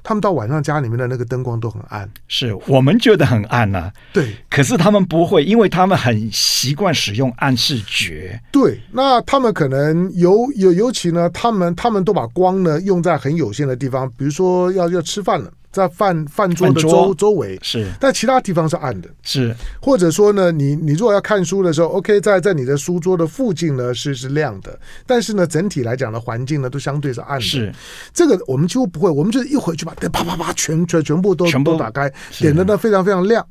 [0.02, 3.92] 他们到晚上家里面的那个灯光都很暗，是我们觉得很暗呐、啊。
[4.12, 8.38] 对，可是他们不会，因为他们很习惯使用暗视觉。
[8.52, 15.50] 对，那他们可能尤尤尤其呢，他们他们都把光呢用在很有限的地方，比如说要要吃饭了。
[15.70, 17.59] 在饭饭桌的周周围。
[17.62, 19.54] 是，但其他地方是暗的，是。
[19.81, 27.44] 或者说呢，你你如果要看书的时候，OK，在在你的书桌的附近呢是是亮的，但是呢，整体来讲的环境呢都相对是暗的。
[27.44, 27.72] 是。
[28.12, 33.46] 这个我们几乎不会，我们就是一回去把灯啪啪啪全全全部都全部都打开，点的呢非常非常亮。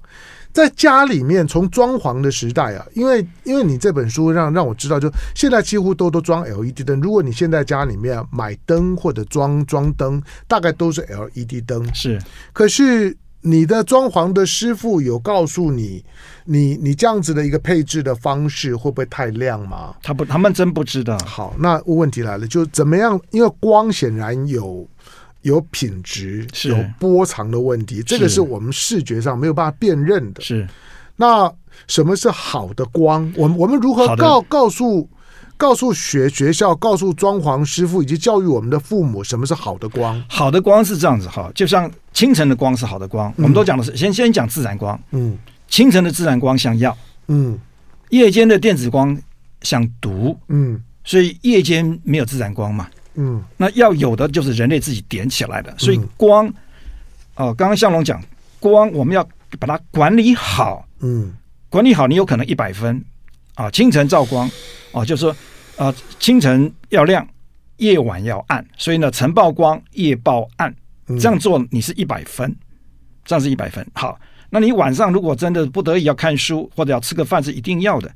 [0.52, 7.00] 在家里面，从装潢的时代啊，因为因为你这本书让让我知道，就现在几乎都都装 LED 灯。
[7.00, 11.94] 如果你现在家里面买灯或者装装灯，大概都是 LED 灯。
[11.94, 12.20] 是，
[12.54, 16.04] 可是你的装潢的师傅有告诉你，
[16.46, 19.96] 你你这样子的一个配置的方式会不会太亮吗？
[20.02, 21.18] 他不，他们真不知道。
[21.20, 23.20] 好，那问题来了，就怎么样？
[23.30, 24.88] 因为光显然有。
[25.42, 30.42] 有品质，是有波长的问题，这个是我们视觉上没有办法辨认的。
[30.42, 30.68] 是，
[31.16, 31.52] 那
[31.88, 33.32] 什么是好的光？
[33.36, 35.10] 我们我们如何告告诉
[35.56, 40.24] 告诉学学校、告诉装潢师傅以及教育我们的父母什么是好的光？
[40.28, 45.00] 好的光是这样子哈，就像清晨的光是好的光，嗯、我们都讲的是先先讲自然光。
[45.12, 46.96] 嗯，清晨的自然光像药。
[47.28, 47.58] 嗯，
[48.10, 49.18] 夜间的电子光
[49.62, 50.38] 像毒。
[50.50, 52.88] 嗯，所以夜间没有自然光嘛。
[53.20, 56.46] 嗯，那要有的就是人类自己点起来的，所以光，
[57.34, 58.24] 哦，刚刚向龙讲
[58.60, 59.28] 光，我们要
[59.60, 61.34] 把它管理好，嗯，
[61.68, 63.04] 管理好，你有可能一百分，
[63.56, 64.48] 啊，清晨照光，
[64.92, 65.36] 哦，就是说，
[65.78, 67.28] 啊，清晨要亮，
[67.78, 70.72] 夜晚要暗，所以呢，晨曝光，夜曝暗，
[71.20, 72.56] 这样做你是一百分，
[73.26, 73.84] 这样是一百分。
[73.94, 74.20] 好，
[74.52, 78.12] 那你晚上如果真的不得已要看书或者要吃个饭是一定要的，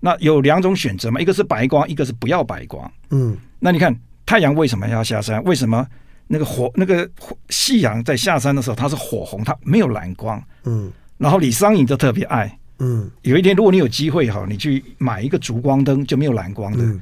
[0.00, 3.94] 那有两种选择嘛，一个是白光，一个是不要白光，嗯，那你看。
[4.30, 5.42] 太阳为什么要下山？
[5.42, 5.84] 为什么
[6.28, 7.10] 那个火那个
[7.48, 10.40] 夕阳在下山的时候它是火红，它没有蓝光？
[10.62, 10.88] 嗯，
[11.18, 17.00] 然后李商隐就特别爱，嗯，有一天如果你有机会哈，你去买一个烛光灯就没有蓝光的，嗯、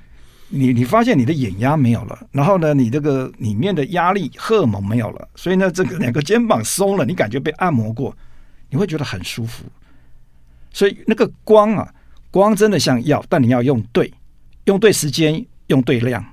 [0.49, 8.17] 你你发现你的眼压没有了，然后呢，你这个里面的压力荷尔蒙没有了，所以呢，这个两个肩膀松了，你感觉被按摩过，
[8.71, 9.65] 你会觉得很舒服。
[10.73, 11.93] 所以那个光啊，
[12.31, 14.11] 光真的像药，但你要用对，
[14.65, 16.25] 用对时间，用对量。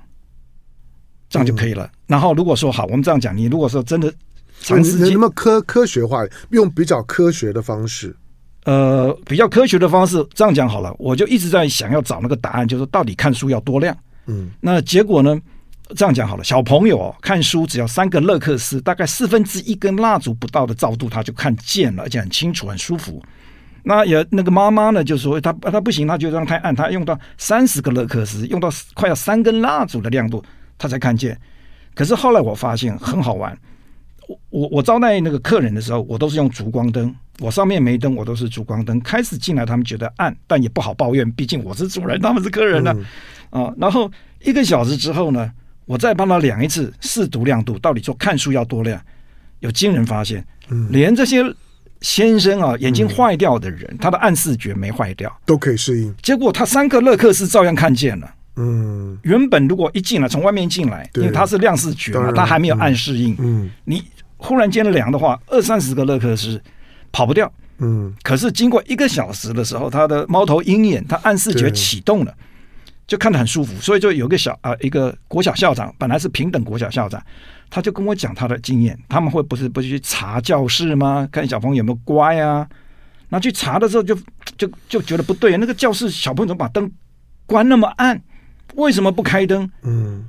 [1.28, 1.84] 这样就可以了。
[1.84, 4.12] 嗯、然后如果说好，我们这样讲，你如果说真的
[4.60, 8.14] 长时间，那么科科学化，用比较科学的方式，
[8.64, 10.94] 呃，比较科学的方式，这样讲好了。
[10.98, 13.96] 我就一直在想要找那个答案，就是到底看书要多亮？
[14.26, 15.40] 嗯，那结果呢？
[15.94, 23.22] 这样讲好了，小朋友看书只要三个勒克斯，大概四分之一根蜡烛不到的照度，他就看见了，而且很清楚、很舒服。
[23.84, 30.44] 那也那个妈妈呢，就说他他不行，他就让太暗，他用到三十个勒克斯，用到快要三根蜡烛的亮度。
[30.78, 31.38] 他才看见，
[31.94, 33.56] 可是后来我发现很好玩。
[34.28, 39.00] 我我我招待那个客人的时候，我都是用烛光灯，我上面没灯，我都是烛光灯。
[39.00, 42.96] 开始进来，他们觉得暗，但也不好抱怨，毕竟我是主人，他们是客人呢、
[43.50, 43.62] 啊。
[43.62, 44.10] 啊，然后
[44.42, 45.50] 一个小时之后呢，
[45.84, 49.00] 我再帮他量一次视读亮度，到底说看书要多亮？
[49.60, 50.44] 有惊人发现，
[50.90, 51.44] 连这些
[52.00, 56.12] 先生啊眼睛坏掉的人，他的暗视觉没坏掉，都可以适应。
[56.20, 58.34] 结果他三个勒克斯照样看见了。
[58.56, 63.36] 嗯，原本如果一进来从外面进来，因为它是亮视觉嘛，它还没有暗适应。
[63.38, 64.02] 嗯，你
[64.38, 66.60] 忽然间量的话，二三十个勒克斯
[67.12, 67.52] 跑不掉。
[67.78, 72.34] 嗯，可是经过一个小时的时候，它的猫头鹰眼，它暗视觉启动了，
[73.06, 73.78] 就看得很舒服。
[73.80, 77.22] 所以就有个小啊，一个国小校长，本来是平等国小校长，
[77.68, 78.98] 他就跟我讲他的经验。
[79.10, 81.28] 他们会不是不是去查教室吗？
[81.30, 82.66] 看小朋友有没有乖啊？
[83.28, 84.16] 那去查的时候就
[84.56, 86.90] 就就觉得不对，那个教室小朋友怎么把灯
[87.44, 88.18] 关那么暗？
[88.76, 89.70] 为什么不开灯？
[89.82, 90.24] 嗯，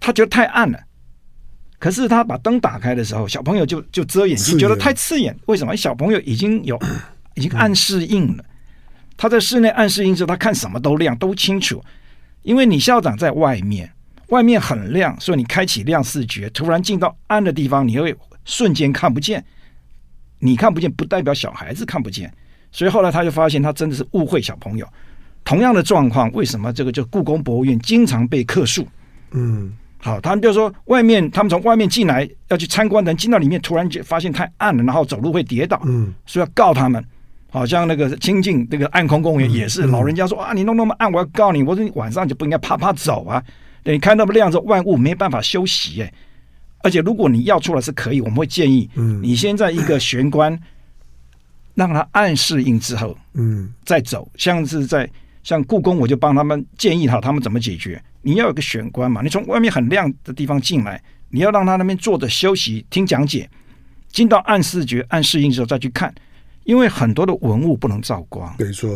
[0.00, 0.78] 他觉得太暗了。
[1.78, 5.36] 可是他把灯打开的时候，小朋友就就遮眼睛，觉得太刺眼。
[5.46, 5.76] 为什么？
[5.76, 6.78] 小朋友已经有
[7.36, 8.44] 已经暗适应了。
[9.16, 11.82] 他在室内暗适应之后，他看什么都亮，都清楚。
[12.42, 13.90] 因为你校长在外面，
[14.28, 19.44] 外面很亮，所以你开启亮视觉，突然进到暗的地方，你会瞬间看不见。
[20.38, 22.32] 你看不见，不代表小孩子看不见。
[22.72, 24.86] 所以后来他就发现，他真的是误会小朋友。
[25.46, 28.86] 同样的状况，为什么这个就故宫博物院经常被客诉？
[29.30, 37.02] 嗯，好，他们就说外面，他们从外面进来要去参观的人进到里面，突然间发现太暗了，然后走路会跌倒，嗯，所以要告他们。
[37.48, 41.62] 好像那个清境那个暗空公园也是，老人家说啊，你弄那么暗，我要告你。
[41.62, 43.40] 我说你晚上就不应该啪啪走啊，
[43.84, 46.12] 你看那么亮，这万物没办法休息哎。
[46.82, 50.58] 而且如果你要出来是可以，我们会建议，嗯，你先在一个玄关。
[51.74, 54.26] 让它暗适应之后，嗯，再走。
[54.38, 55.06] 像是在
[55.46, 58.02] 像故宫，我就帮他们建议好他们怎么解决。
[58.22, 63.48] 你要有个玄关嘛，你从外面很亮的地方进来，你要让他那边坐着休息听讲解，
[64.10, 66.12] 进到暗视觉、暗适应之后再去看，
[66.64, 68.88] 因为很多的文物不能照光，没错，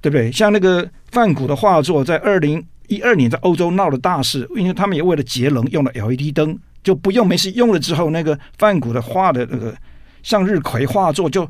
[0.00, 0.32] 对不对？
[0.32, 9.76] 像那个梵谷的画作，在二零一二年在欧洲闹了大事，因为他们也为了节能用了 LED 灯，就不用没事用了之后，那个梵谷的画的那个
[10.22, 11.46] 向日葵画作就。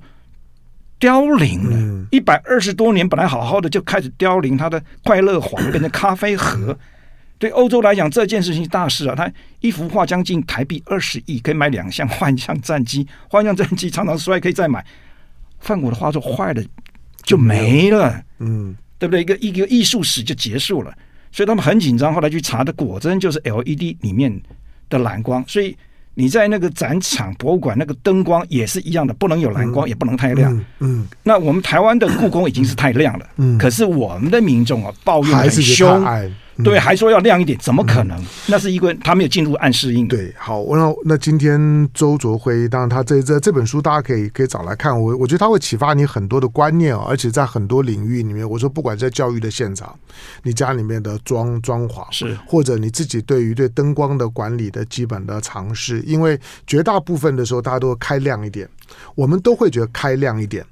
[0.98, 6.76] 凋零了，一百二十多年，本来好好的就开始凋零，它的快乐黄变成咖啡盒。
[7.38, 9.14] 对欧洲来讲，这件事情大事啊！
[9.14, 9.30] 它
[9.60, 14.84] 一幅画将近台币二十亿，可以买两项幻象战机，幻象战机常常摔，可以再买。
[15.60, 16.62] 梵谷的画作坏了
[17.22, 19.20] 就没了，嗯，对不对？
[19.20, 20.92] 一个一个艺术史就结束了，
[21.30, 22.12] 所以他们很紧张。
[22.12, 24.42] 后来去查的，果真就是 LED 里面
[24.88, 25.76] 的蓝光，所以。
[26.18, 30.52] 你在那个展场、博物馆，那个灯光也是一样的，不能有蓝光，嗯、也不能太亮。
[30.52, 33.26] 嗯，嗯那我们台湾的故宫已经是太亮了。
[33.36, 35.88] 嗯，可是我们的民众啊，抱怨很凶。
[36.64, 38.18] 对，还说要亮一点，怎么可能？
[38.20, 40.08] 嗯、那是因为他没有进入暗示应。
[40.08, 49.96] 对，好，那那今天周卓辉，当然他这这这本书大家可以可以找来看，我我觉得他会启发你很多的观念，而且在很多领域里面，我说不管在教育的现场，
[50.42, 58.68] 你家里面的装装潢是，或者你自己对于对灯光的管理的基本的尝试，因为绝大部分的时候大家都会开亮一点，
[59.14, 60.64] 我们都会觉得开亮一点。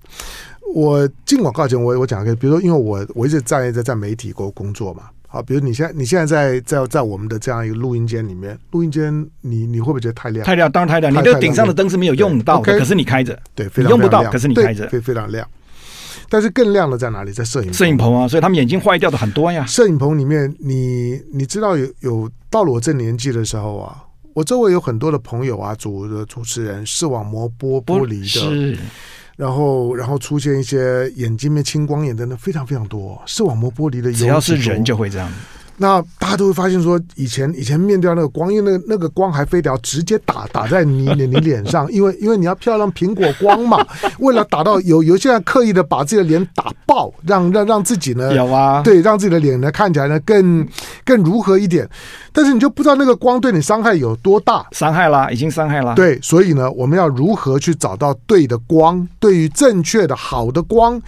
[0.75, 5.05] 我进广告前我我讲一个，比如说，因为我我一直在在在媒体工工作嘛。
[5.37, 10.47] 好，比如你现在你现在在在在我们的这样一个录音间里面，录音间你你会不会觉得太亮？
[10.47, 11.13] 太亮，当然太亮。
[11.13, 15.47] 你的顶上的灯是没有用到的，可是你开着，对，非常用不到，可是你开着，非非常亮。
[16.31, 17.33] 但是更亮的在哪里？
[17.33, 19.67] 在摄影摄影棚啊，所以他们眼睛坏掉的很多呀。
[19.67, 28.79] 摄影棚里面，你你知道有有到了我这年纪的时候啊，我周围有很多的朋友啊，主的主持人视网膜剥剥离的。
[29.37, 29.43] 是。
[29.43, 34.11] 然后，然后出现一些眼睛面青光眼的，那非常非常多，视网膜剥离的。
[34.13, 35.31] 只要是人就会这样。
[35.79, 43.85] 那大家都会发现说，以前以前面对那个光，因为那个那个光还非得要直接打打在你你你脸上， 因为因为你要漂亮苹果光嘛，
[44.21, 50.67] 为了打到有有些人刻意的把自己的脸打爆，让让让自己呢有啊，对，让自己的脸呢看起来呢更
[51.05, 51.87] 更如何一点，
[52.33, 55.95] 但是你就不知道那个光对你伤害有多大，伤害啦，已经伤害了。
[55.95, 61.01] 对，所以呢，我们要如何去找到对的光，对于正确的好的光，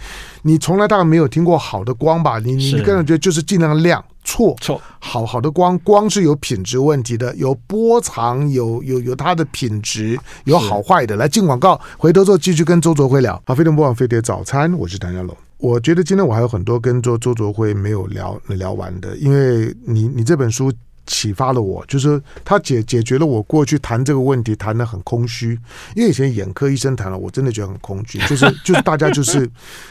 [0.43, 2.37] 你从来大概没有听过好的光吧？
[2.37, 4.03] 你你个人觉得就是尽量亮。
[4.39, 11.17] 错错，好好的光，光是有品质问题的，有波长，有有有它的品质，有好坏的。
[11.17, 13.41] 来进广告，回头之后继续跟周卓辉聊。
[13.45, 15.35] 好，飞碟播放飞碟早餐，我是谭家龙。
[15.57, 20.71] 我觉得今天我还有很多跟周周卓辉没有聊聊完的，因为你你这本书。
[21.09, 25.57] 启发了我，就是他解解决了我过去谈这个问题谈的很空虚，
[25.95, 29.49] 因为以前眼科医生谈了，我真的觉得很空虚，就是 就是大家就是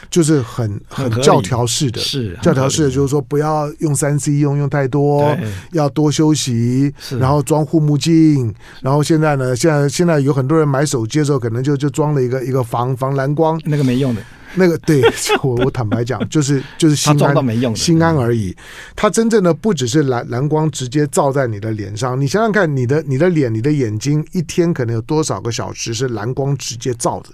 [0.09, 5.37] 就是很很教条式的，是教条式的，就是说不要用三 C 用用太多，
[5.73, 14.21] 要多休息，然后装护目镜，然后现在呢，现在现在有很多人买手机的时候，可能就就装了一个一个防防蓝光，那个没用的。
[14.55, 15.01] 那个对
[15.43, 18.55] 我，我坦白讲，就是就是心安，心安而已。
[18.95, 27.29] 它真正的不只是蓝蓝光直接照在你的脸上，你想想看，你的你的脸、你的眼睛，一天可能有多少个小时是蓝光直接照的？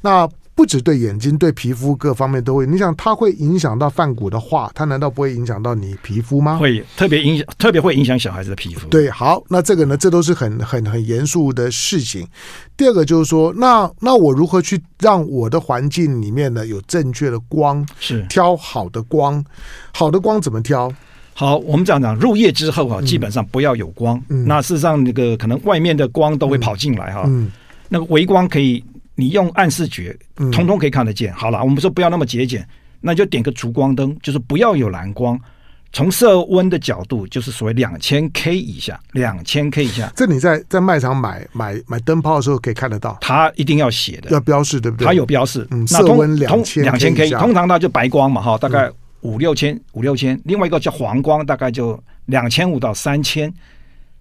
[0.00, 0.28] 那。
[0.60, 2.66] 不止对眼睛，对皮肤各方面都会。
[2.66, 6.58] 你想，它会影响到泛骨的话，它难道不会影响到你皮肤吗？
[6.58, 8.86] 会，特别影响，特别会影响小孩子的皮肤。
[8.88, 12.28] 对，好，那这个呢，这都是很很很严肃的事情。
[12.76, 17.82] 第二个就是说，那那我如何去让我的环境里面呢有正确的光？
[17.98, 19.42] 是挑好的光，
[19.94, 20.92] 好的光怎么挑？
[21.32, 24.22] 好，我们这样讲，入夜之后啊，基本上不要有光。
[24.28, 27.22] 嗯，那事实上，那个可能外面的光都会跑进来哈。
[27.28, 27.50] 嗯，
[27.88, 28.84] 那个微光可以。
[29.20, 30.16] 你用暗视觉，
[30.50, 31.30] 通通可以看得见。
[31.32, 32.66] 嗯、好了，我们说不要那么节俭，
[33.02, 35.38] 那就点个烛光灯，就是不要有蓝光，
[35.92, 40.10] 从色温的角度，就是所谓两千 K 以下，两千 K 以下。
[40.16, 45.06] 这你在在卖场买买买灯泡的时候可以看得到，它一定要写的，要标示，对不对？
[45.06, 45.66] 它有标示。
[45.70, 48.90] 嗯，色温两千两千 K，通常它就白光嘛，哈，大概
[49.20, 50.40] 五六千五六千。
[50.44, 53.52] 另外一个叫黄光，大概就两千五到三千。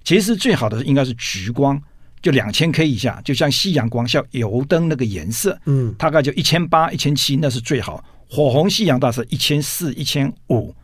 [0.04, 1.80] 其实最好的应该是橘光，
[2.22, 8.04] 就两千 K 以下，就像夕阳光，像油灯那个颜色，嗯，大概就一千八、一千七，那是最好。
[8.30, 10.76] 火红夕阳大是一千四、一千五。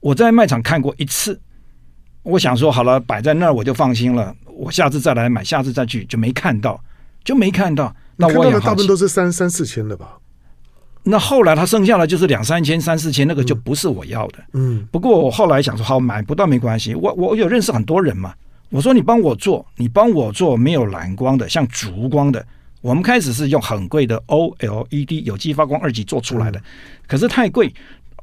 [0.00, 1.40] 我在卖场看过一次，
[2.22, 4.34] 我想说好了，摆在那儿我就放心了。
[4.46, 6.80] 我下次再来买，下次再去就没看到，
[7.24, 7.94] 就没看到。
[8.16, 10.18] 那我也大部分都是三三四千的吧？
[11.04, 14.38] 那后来他剩下的就是两三千、三四千，那个就不是我要的。
[14.54, 14.84] 嗯。
[14.90, 16.94] 不过我后来想说，好买不到没关系。
[16.94, 18.34] 我我有认识很多人嘛。
[18.70, 22.44] 我说你帮我做，你帮我做没有蓝光的，像烛光的。
[22.82, 26.62] 我们开始是用很贵的 OLED 有机发光二级做出来的，
[27.06, 27.72] 可是太贵，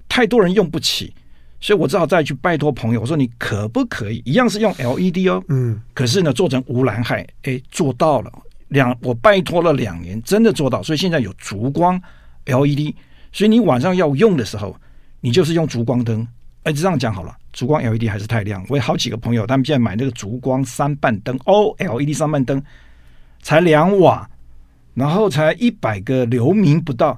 [0.07, 1.13] 太多人用不起。
[1.59, 8.31] 所以我只好再去拜托朋友，我说你可不可以一样是用 LED 哦，嗯，可是呢做成无蓝害，哎，做到了
[8.67, 11.97] 两，我拜托了两年，真的做到，所以现在有烛光
[12.45, 12.93] LED，
[13.31, 14.75] 所以你晚上要用的时候，
[15.21, 16.27] 你就是用烛光灯，
[16.63, 22.61] 哎，这样讲好了，烛光 LED 还是太亮，我有好几个朋友，他们现在买那个烛光三半灯 OLED 三半灯，
[23.41, 24.29] 才两瓦，
[24.95, 27.17] 然后才一百个流明不到。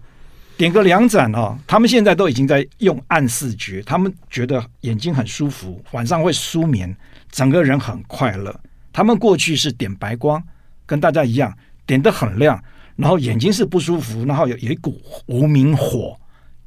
[0.57, 6.95] 点个两盏哦，他们现在都已经在用暗视觉，他们觉得眼睛很舒服，晚上会舒眠，
[7.29, 8.57] 整个人很快乐。
[8.93, 10.41] 他们过去是点白光，
[10.85, 11.53] 跟大家一样
[11.85, 12.63] 点得很亮，
[12.95, 16.17] 然后眼睛是不舒服，然后有有一股无名火，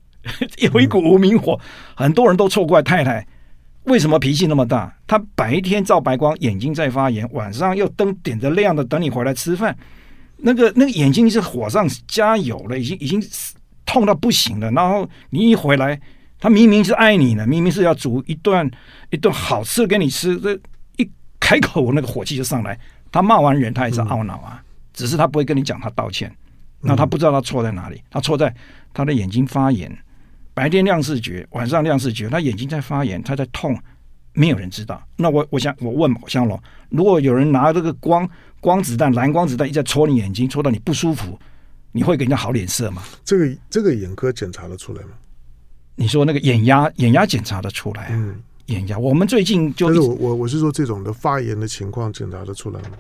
[0.60, 1.58] 有一股无名火，
[1.96, 3.26] 很多人都错怪太太，
[3.88, 4.94] 为什么脾气那么大？
[5.06, 9.76] 他白天照白光，眼睛在发炎，晚上又灯点着亮的，等你回来吃饭，
[10.36, 13.22] 那个那个眼睛是火上加油了，已经已经。
[13.90, 15.98] 痛到不行了，然后你一回来，
[16.38, 18.70] 他明明是爱你的，明明是要煮一顿
[19.08, 20.52] 一顿好吃的给你吃，这
[20.98, 21.10] 一
[21.40, 22.78] 开口那个火气就上来。
[23.10, 26.30] 他骂完人，他也是懊恼啊，嗯、只是他不会跟你讲他道歉。
[26.82, 28.54] 那他不知道他错在哪里，他错在
[28.92, 29.90] 他的眼睛发炎，
[30.58, 33.78] 白天亮视觉，晚上亮视觉，他眼睛在发炎，他在痛，
[34.32, 35.00] 没有人知道。
[35.14, 38.28] 那我我想我问香龙，如果有人拿这个光
[38.58, 41.38] 光子弹蓝光子弹一直在戳你眼睛，戳到你不舒服。
[41.92, 43.04] 你会给人家好脸色吗？
[43.24, 45.10] 这个这个眼科检查得出来吗？
[45.94, 48.08] 你说那个眼压眼压检查得出来？
[48.10, 48.34] 嗯，
[48.66, 52.90] 眼压我们最近就我我我是说这种的发炎的情况检查得出来吗？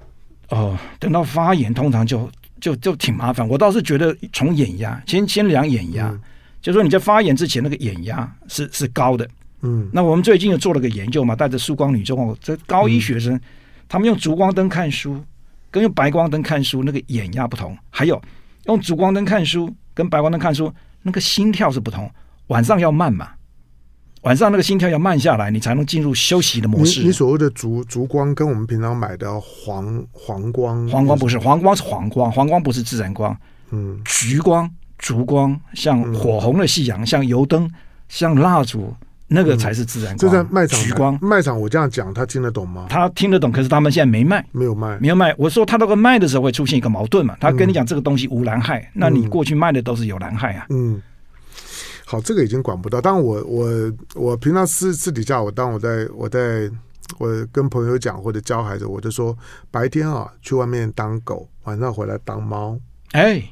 [0.50, 2.30] 哦，等到发炎通常就
[2.60, 3.48] 就就挺麻烦。
[3.48, 6.20] 我倒是觉得从眼压先先量眼压，嗯、
[6.68, 9.26] 就说你在发炎之前那个眼压是是高的。
[9.62, 13.40] 嗯，那我们最近又做了个研究嘛，带着曙光女中哦这高一学生，嗯、
[13.88, 15.18] 他们用烛光灯看书
[15.70, 18.20] 跟用白光灯看书那个眼压不同，还有。
[18.66, 20.70] 用烛光灯看书跟白光灯看书，
[21.02, 22.10] 那个心跳是不同。
[22.48, 23.30] 晚上要慢嘛，
[24.22, 27.00] 晚上那个心跳要慢下来，你才能进入休息的模式。
[27.00, 33.34] 你，你所谓的烛烛光跟我们平常买的黄黄光，黄光不是黄光是黄光，黄光不是自然光。
[33.70, 37.70] 嗯，橘光、烛光，像火红的夕阳，像油灯，
[38.08, 38.94] 像蜡烛。
[39.30, 41.18] 那个才是自然光，就在卖场橘光。
[41.20, 42.86] 卖场我这样讲，他听得懂吗？
[42.88, 45.34] 他听得懂，可是他们现在没卖，没有卖，没有卖。
[45.36, 47.36] 我说他那个卖的时候会出现一个矛盾嘛？
[47.38, 50.64] 他跟你讲这个东西无蓝害，嗯、那你过去卖的都是有蓝害啊。
[50.70, 51.02] 嗯，
[52.06, 53.02] 好，这个已经管不到。
[53.02, 56.70] 当我我我平常私私底下，我当我在我在
[57.18, 59.36] 我跟朋友讲或者教孩子，我就说
[59.70, 62.78] 白天啊去外面当狗，晚上回来当猫。
[63.12, 63.42] 哎。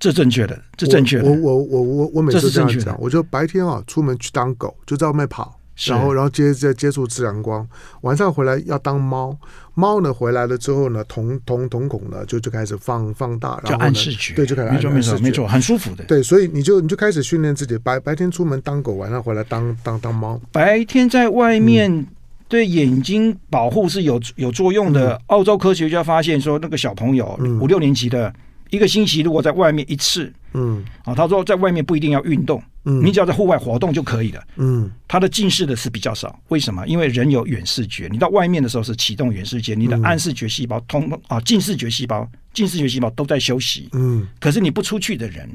[0.00, 1.28] 这正确的，这正确的。
[1.28, 5.54] 我我我我我每次这样讲，我就白天啊出门去当狗，就在外面跑，
[5.86, 7.68] 然后然后接接接触自然光。
[8.00, 9.36] 晚上回来要当猫，
[9.74, 16.02] 猫呢回来了之后呢，瞳瞳瞳孔呢就就开始放放大，然后暗视觉，对，就开始暗视觉，没错没错没错，很舒服的。
[16.04, 20.40] 对，所以你就你就开始训练自己，白白天出门当狗，晚上回来当当当猫。
[20.50, 22.06] 白天在外面
[22.48, 25.12] 对眼睛保护是有有作用的。
[25.12, 28.32] 嗯、澳洲科学家发现说，那个小朋友五六年级的。
[28.70, 36.86] 一个星期如果在外面一次，嗯，啊，他说在外面不一定要运动，嗯，你只要在户外活动就可以了，嗯，他的近视的是比较少，为什么？
[36.86, 45.48] 因为人有远视觉，你到外面的时候是启动远视觉，你的暗视觉细胞通啊，近视觉细胞、近视觉细胞都在休息，嗯，可是你不出去的人，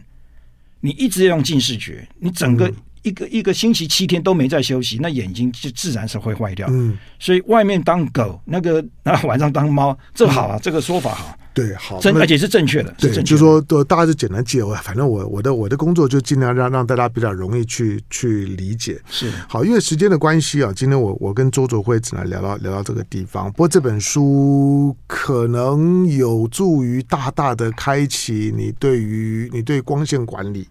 [0.81, 2.71] 你一直要用近视觉，你整个。
[3.05, 6.67] 一个一个星期七天都没在休息，那眼睛就自然是会坏掉。
[6.71, 11.37] 嗯，所以外面当狗，那个然后晚上当猫，这好啊，嗯、这个说法好。
[11.55, 12.93] 对，好，真而且是正确的。
[12.99, 14.61] 对，就是说，都大家就简单记。
[14.61, 19.01] 我反正我我的我的工作就尽量让让大家比较容易去去理解。
[19.09, 23.49] 是好，因为时间的关系啊，今天我我跟周卓辉只能聊到聊到这个地方。
[23.53, 30.67] 不过这本书可能有助于大大的开启你对于你对光线管理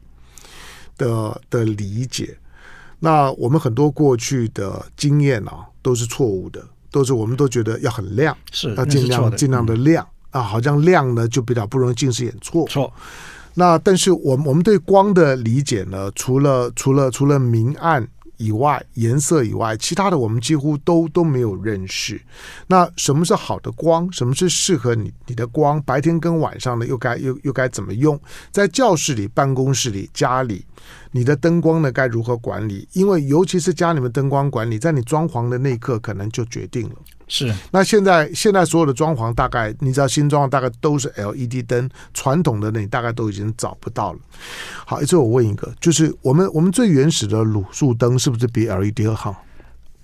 [0.99, 2.37] 的的理解，
[3.01, 12.67] 那我们很多过去的经验啊，都是错误的，都是我们都觉得要很亮，是要尽量尽量的亮、嗯、啊，好像亮呢就比较不容易近视眼错。
[12.69, 12.93] 错。
[13.55, 18.07] 那但是我们我们对光的理解呢，除了除了除了明暗。
[18.37, 22.21] 以外，颜色以外，其他的我们几乎都都没有认识。
[22.67, 24.11] 那什么是好的光？
[24.13, 25.81] 什么是适合你你的光？
[25.83, 28.21] 白天跟晚上呢，又该又又该怎么用？
[28.51, 30.67] 在教室里、办公室里、家里，
[31.17, 32.89] 你的灯光呢该如何管理？
[32.93, 36.97] 因为尤其是家里面灯光管理，在你装潢的那一刻，可能就决定了。
[37.29, 44.19] 是，那现在现在所有的装潢，大概你知道新装大概都是 LED 灯，传统的你大概都已经找不到了。
[44.85, 49.41] 好，一次我问一个，就是我们我们最原始的卤素灯是不是比 LED 好？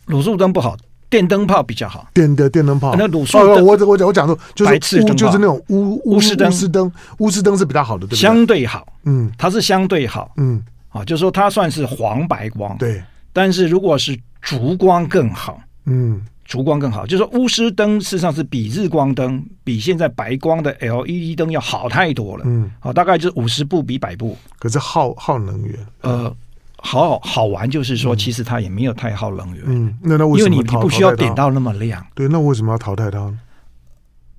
[0.06, 0.76] 卤素灯不好，
[1.10, 2.08] 电灯泡比较好。
[2.14, 8.16] 电的电灯泡，那卤素灯，哦、我我我讲说就是鎢，就是那种乌乌丝灯，乌丝灯，鎢丝灯是比较好的，对不对？
[8.16, 13.02] 相对好，嗯，它是相对好，嗯，啊，就是说它算是黄白光，对。
[13.32, 16.20] 但是如果是烛光更好，嗯。
[16.44, 22.42] 烛光更好，就是说钨丝灯事实上是比日光灯、比现在白光的 LED 灯要好太多了。
[22.44, 24.36] 嗯，好，大概就是五十步比百步。
[24.58, 26.34] 可是耗耗能源，呃，
[26.78, 29.62] 好好玩就是说，其实它也没有太耗能源。
[29.64, 30.50] 嗯，那那为什么？
[30.50, 32.04] 因为你你不需要点到那么亮。
[32.16, 33.38] 对，那为什么要淘汰它呢？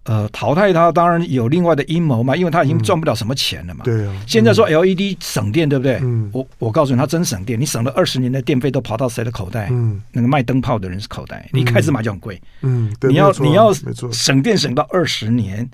[0.03, 3.83] 呃，淘汰它当然有另外的阴谋嘛，因为它已经赚不了什么钱了嘛。
[3.83, 5.99] 嗯、对啊，现在说 LED 省电，对不对？
[6.01, 9.67] 嗯，我我告诉你，它真省电，你省了二十年的电费都跑到谁的口袋？
[9.69, 12.41] 嗯，那个卖灯泡的人是口袋，你一开始买就很贵。
[12.61, 13.71] 嗯，你要你要，
[14.11, 15.69] 省电省到二十年，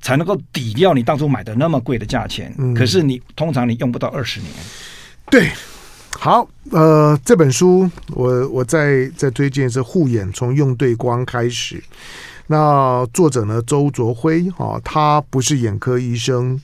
[0.00, 2.50] 才能够抵掉你当初买的那么贵的价钱。
[2.56, 4.50] 嗯，可是你通常你用不到二十年。
[5.30, 5.50] 对，
[6.12, 11.84] 好，呃，这本书我我再再推荐是护眼，从用对光开始。
[12.50, 16.58] 那作者呢，周卓辉啊，他不是眼科医生，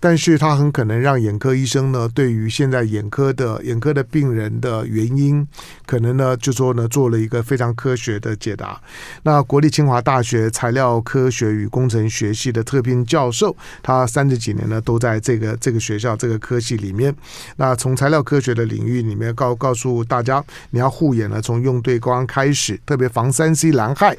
[0.00, 5.46] 但是他很可能让眼科医生呢，对于现在眼科的眼科的病人的原因，
[5.84, 8.80] 可能呢就说呢做了一个非常科学的解答。
[9.24, 17.12] 那国立清华大学材料科学与工程学系的特聘教授，他三十几年呢都在这个这个学校这个科系里面。
[17.56, 24.16] 那从材料科学的领域里面告告诉大家，你要护眼呢，从用对光开始，特别防三 C 蓝害。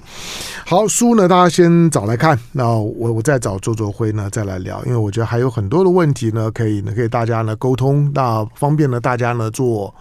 [0.66, 0.90] 好。
[0.90, 2.38] 书呢，大家先找来看。
[2.52, 9.94] 那我我再找周卓辉呢，再来聊，因为我觉得还有很多的问题呢，可以呢，可以大家呢沟通，那方便呢大家呢做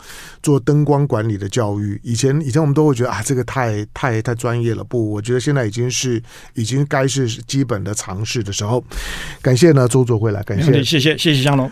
[0.43, 2.01] 做灯光管理的教育。
[2.03, 6.23] 以前以前我们都会觉得啊，这个太太太专业了，不，我觉得现在已经是
[6.55, 8.83] 已经该是基本的尝试的时候。
[9.43, 11.71] 感谢呢周卓辉来，感谢，谢谢谢谢江龙。